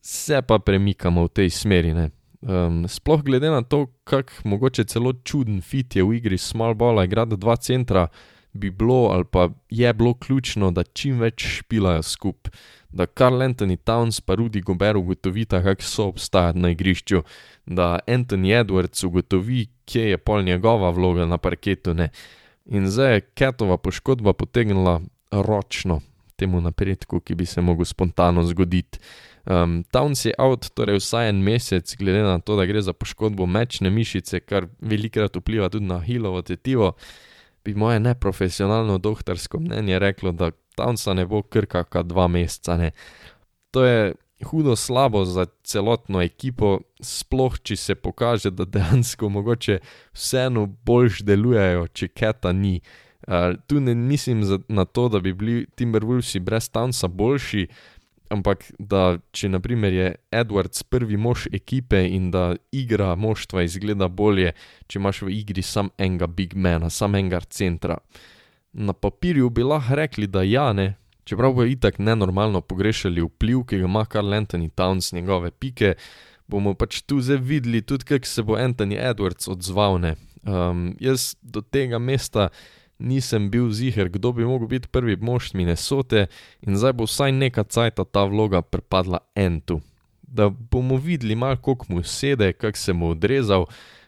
se 0.00 0.42
pa 0.42 0.58
premikamo 0.58 1.24
v 1.24 1.28
tej 1.28 1.50
smeri, 1.50 1.94
ne. 1.94 2.10
Um, 2.44 2.82
sploh 2.88 3.22
glede 3.24 3.48
na 3.48 3.62
to, 3.62 3.86
kak 4.04 4.32
mogoče 4.44 4.84
celo 4.84 5.14
čuden 5.24 5.62
fit 5.64 5.96
je 5.96 6.04
v 6.04 6.18
igri 6.18 6.38
small 6.38 6.74
balla 6.74 7.04
igrati 7.04 7.38
dva 7.40 7.56
centra, 7.56 8.08
bi 8.52 8.70
bilo 8.70 9.08
ali 9.12 9.24
pa 9.24 9.48
je 9.70 9.92
bilo 9.92 10.14
ključno, 10.14 10.70
da 10.70 10.84
čim 10.84 11.20
več 11.20 11.46
špilajo 11.58 12.02
skupaj. 12.02 12.52
Da 12.94 13.06
Karl 13.06 13.42
Anthony 13.42 13.76
Towns 13.76 14.20
pa 14.20 14.36
Rudy 14.36 14.62
Gobert 14.62 14.96
ugotovita, 14.96 15.62
kak 15.62 15.82
so 15.82 16.06
obstajati 16.12 16.58
na 16.58 16.70
igrišču, 16.70 17.24
da 17.66 17.98
Anthony 18.06 18.52
Edwards 18.60 19.04
ugotovi, 19.04 19.66
kje 19.84 20.10
je 20.10 20.18
pol 20.18 20.42
njegova 20.42 20.90
vloga 20.90 21.26
na 21.26 21.38
parketu, 21.38 21.94
ne. 21.94 22.08
In 22.64 22.88
zdaj 22.88 23.14
je 23.14 23.28
Catova 23.38 23.76
poškodba 23.76 24.32
potegnila 24.32 25.00
ročno 25.30 26.00
temu 26.36 26.60
napredku, 26.60 27.20
ki 27.20 27.34
bi 27.34 27.46
se 27.46 27.60
mogel 27.60 27.84
spontano 27.84 28.44
zgoditi. 28.44 28.98
Um, 29.46 29.84
Towns 29.92 30.24
je 30.24 30.32
out, 30.38 30.70
torej 30.74 30.98
vsaj 30.98 31.28
en 31.28 31.42
mesec, 31.44 31.96
glede 31.96 32.22
na 32.22 32.38
to, 32.38 32.56
da 32.56 32.64
gre 32.66 32.82
za 32.82 32.92
poškodbo 32.92 33.46
mečne 33.46 33.90
mišice, 33.90 34.40
kar 34.40 34.66
velikrat 34.80 35.36
vpliva 35.36 35.68
tudi 35.68 35.84
na 35.84 36.00
hilovo 36.00 36.42
tetivo, 36.42 36.94
bi 37.64 37.74
moje 37.74 38.00
neprofesionalno 38.00 38.98
doktorsko 38.98 39.60
mnenje 39.60 39.98
reklo, 39.98 40.32
da 40.32 40.50
Townsa 40.76 41.14
ne 41.14 41.26
bo 41.26 41.42
kar 41.42 41.66
kaka 41.66 42.02
dva 42.02 42.26
meseca, 42.28 42.76
ne. 42.76 42.90
To 43.70 43.84
je 43.84 44.14
hudo 44.42 44.76
slabo 44.76 45.24
za 45.24 45.46
celotno 45.62 46.22
ekipo, 46.22 46.78
sploh 47.00 47.58
če 47.62 47.76
se 47.76 47.94
pokaže, 47.94 48.50
da 48.50 48.64
dejansko 48.64 49.28
mogoče 49.28 49.78
vseeno 50.12 50.66
boljše 50.66 51.24
delujejo, 51.24 51.86
če 51.92 52.08
Cata 52.18 52.52
ni. 52.52 52.80
Uh, 53.28 53.56
tu 53.66 53.80
ne 53.80 53.94
mislim 53.94 54.42
na 54.68 54.84
to, 54.84 55.08
da 55.08 55.20
bi 55.20 55.32
bili 55.32 55.66
Timberwolvesi 55.76 56.40
brez 56.40 56.68
Townsa 56.70 57.08
boljši, 57.08 57.66
ampak 58.34 58.66
da 58.78 59.18
če 59.32 59.48
naprimer 59.48 59.92
je 59.92 60.10
Edwards 60.32 60.82
prvi 60.82 61.16
mož 61.16 61.46
ekipe 61.52 62.02
in 62.08 62.30
da 62.34 62.54
igra 62.72 63.14
moštva 63.14 63.64
izgleda 63.64 64.08
bolje, 64.08 64.52
če 64.88 64.98
imaš 64.98 65.22
v 65.22 65.32
igri 65.38 65.62
samo 65.62 65.94
enega 65.98 66.26
big 66.26 66.56
mana, 66.56 66.90
samo 66.90 67.20
enega 67.20 67.40
centra. 67.48 67.98
Na 68.74 68.92
papirju 68.92 69.50
bi 69.54 69.62
lahko 69.62 69.96
rekli, 69.96 70.26
da 70.26 70.42
ja, 70.42 70.72
ne, 70.72 70.94
čeprav 71.24 71.54
bojo 71.54 71.68
itak 71.68 71.98
nenormalno 71.98 72.60
pogrešali 72.60 73.22
vpliv, 73.22 73.64
ki 73.68 73.78
ga 73.78 73.88
ima 73.88 74.04
Karl 74.04 74.34
Anthony 74.34 74.70
Towns 74.70 75.12
njegove 75.12 75.50
pike, 75.50 75.94
bomo 76.46 76.74
pač 76.74 77.00
tu 77.02 77.20
zdaj 77.20 77.40
videli 77.40 77.82
tudi, 77.82 78.04
kako 78.04 78.26
se 78.26 78.42
bo 78.42 78.56
Anthony 78.56 78.98
Edwards 79.00 79.48
odzval, 79.48 80.00
ne. 80.00 80.14
Um, 80.44 80.96
jaz 81.00 81.34
do 81.42 81.60
tega 81.60 81.98
mesta 81.98 82.48
nisem 82.98 83.50
bil 83.50 83.70
ziger, 83.70 84.08
kdo 84.08 84.32
bi 84.32 84.44
mogel 84.44 84.68
biti 84.68 84.88
prvi 84.88 85.16
mož 85.16 85.54
Minnesote 85.54 86.26
in 86.62 86.76
zdaj 86.76 86.92
bo 86.92 87.08
vsaj 87.08 87.32
neka 87.32 87.64
cajta 87.64 88.04
ta 88.04 88.24
vloga 88.24 88.62
pripadla 88.62 89.18
Entu. 89.34 89.80
Da 90.22 90.48
bomo 90.48 90.96
videli 90.96 91.34
malo, 91.34 91.56
koliko 91.56 91.86
mu 91.88 92.02
sede, 92.02 92.52
kak 92.52 92.76
se 92.76 92.92
mu 92.92 93.10
odrezal. 93.10 93.66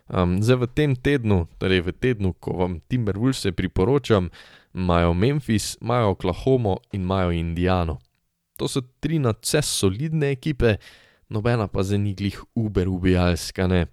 Um, 0.08 0.42
zdaj 0.42 0.56
v 0.56 0.66
tem 0.66 0.96
tednu, 0.96 1.46
torej 1.58 1.82
v 1.82 1.92
tednu, 1.92 2.32
ko 2.38 2.52
vam 2.52 2.80
Timberwolves 2.88 3.46
priporočam, 3.56 4.30
imajo 4.76 5.14
Memphis, 5.14 5.76
imajo 5.80 6.10
Oklahoma 6.10 6.76
in 6.92 7.02
imajo 7.02 7.32
Indiano. 7.32 7.98
To 8.56 8.68
so 8.68 8.80
tri 9.00 9.18
nadvse 9.18 9.62
solidne 9.62 10.30
ekipe, 10.30 10.76
nobena 11.28 11.66
pa 11.66 11.82
za 11.82 11.96
njih 11.96 12.16
glih 12.16 12.42
uber 12.54 12.88
ubijalska, 12.88 13.66
ne. 13.66 13.86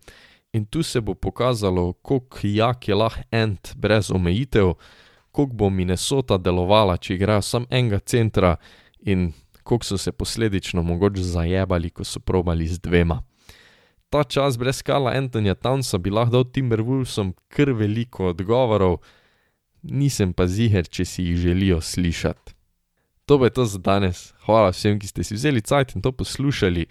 In 0.53 0.65
tu 0.65 0.83
se 0.83 1.01
bo 1.01 1.13
pokazalo, 1.13 1.93
kako 1.93 2.27
jak 2.43 2.87
je 2.87 2.95
lahko 2.95 3.21
Ant 3.31 3.75
brez 3.75 4.11
omejitev, 4.11 4.73
kako 5.31 5.45
bo 5.45 5.69
Minnesota 5.69 6.37
delovala, 6.37 6.97
če 6.97 7.15
igrajo 7.15 7.41
samo 7.41 7.65
enega 7.69 7.99
centra 7.99 8.55
in 8.99 9.31
kako 9.63 9.85
so 9.85 9.97
se 9.97 10.11
posledično 10.11 10.83
mogoče 10.83 11.23
zajebali, 11.23 11.89
ko 11.89 12.03
so 12.03 12.19
probali 12.19 12.67
z 12.67 12.79
dvema. 12.79 13.23
Ta 14.09 14.23
čas 14.23 14.57
brez 14.57 14.81
Kala 14.81 15.11
Antonija 15.11 15.55
Townsa 15.55 15.97
bi 15.97 16.09
lahko 16.09 16.31
dal 16.31 16.43
Timberwolvesom 16.51 17.33
kar 17.47 17.71
veliko 17.71 18.27
odgovorov, 18.29 18.99
nisem 19.83 20.33
pa 20.33 20.47
ziger, 20.47 20.87
če 20.87 21.05
si 21.05 21.23
jih 21.27 21.37
želijo 21.37 21.81
slišati. 21.81 22.55
To 23.25 23.37
bo 23.37 23.49
to 23.49 23.65
za 23.65 23.79
danes, 23.79 24.33
hvala 24.45 24.73
vsem, 24.73 24.99
ki 24.99 25.07
ste 25.07 25.23
si 25.23 25.35
vzeli 25.35 25.61
cajt 25.63 25.95
in 25.95 26.01
to 26.03 26.11
poslušali, 26.11 26.85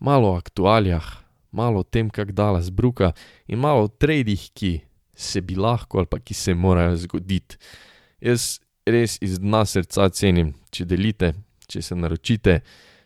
malo 0.00 0.32
o 0.32 0.38
aktualijah, 0.38 1.06
malo 1.52 1.80
o 1.80 1.86
tem, 1.86 2.10
kako 2.10 2.32
dala 2.32 2.62
zbruka 2.62 3.12
in 3.46 3.58
malo 3.58 3.86
o 3.86 3.88
tradih, 3.88 4.50
ki 4.54 4.80
se 5.14 5.40
bi 5.40 5.54
lahko 5.54 5.98
ali 5.98 6.06
pa 6.06 6.18
ki 6.18 6.34
se 6.34 6.54
morajo 6.54 6.96
zgoditi. 6.96 7.58
Jaz 8.20 8.58
res 8.86 9.18
iz 9.22 9.38
dna 9.38 9.64
srca 9.66 10.08
cenim, 10.10 10.54
če 10.70 10.84
delite, 10.84 11.32
če 11.68 11.82
se 11.82 11.94
naročite, 11.94 12.60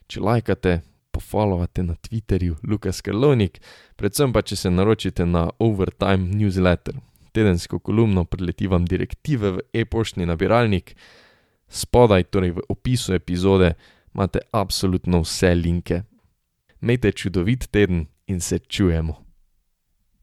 če 0.08 0.20
lajkate, 0.20 0.80
pofollowate 1.12 1.84
na 1.84 1.94
Twitterju 1.94 2.56
Lukas 2.64 3.02
Krlovnik, 3.04 3.60
predvsem 3.96 4.32
pa 4.32 4.40
če 4.42 4.56
se 4.56 4.70
naročite 4.72 5.26
na 5.28 5.50
Overtime 5.60 6.32
newsletter. 6.32 6.96
Tedensko 7.32 7.78
kolumno 7.78 8.24
preleti 8.24 8.66
vam 8.68 8.84
direktive 8.84 9.50
v 9.50 9.64
e-poštni 9.72 10.26
nabiralnik, 10.28 10.94
spodaj, 11.68 12.28
torej 12.28 12.56
v 12.58 12.64
opisu 12.68 13.16
epizode, 13.16 13.72
imate 14.14 14.44
absolutno 14.52 15.22
vse 15.24 15.54
linke. 15.54 16.02
Imejte 16.82 17.12
čudovit 17.12 17.66
teden 17.72 18.06
in 18.26 18.40
se 18.40 18.58
čujemo. 18.58 19.31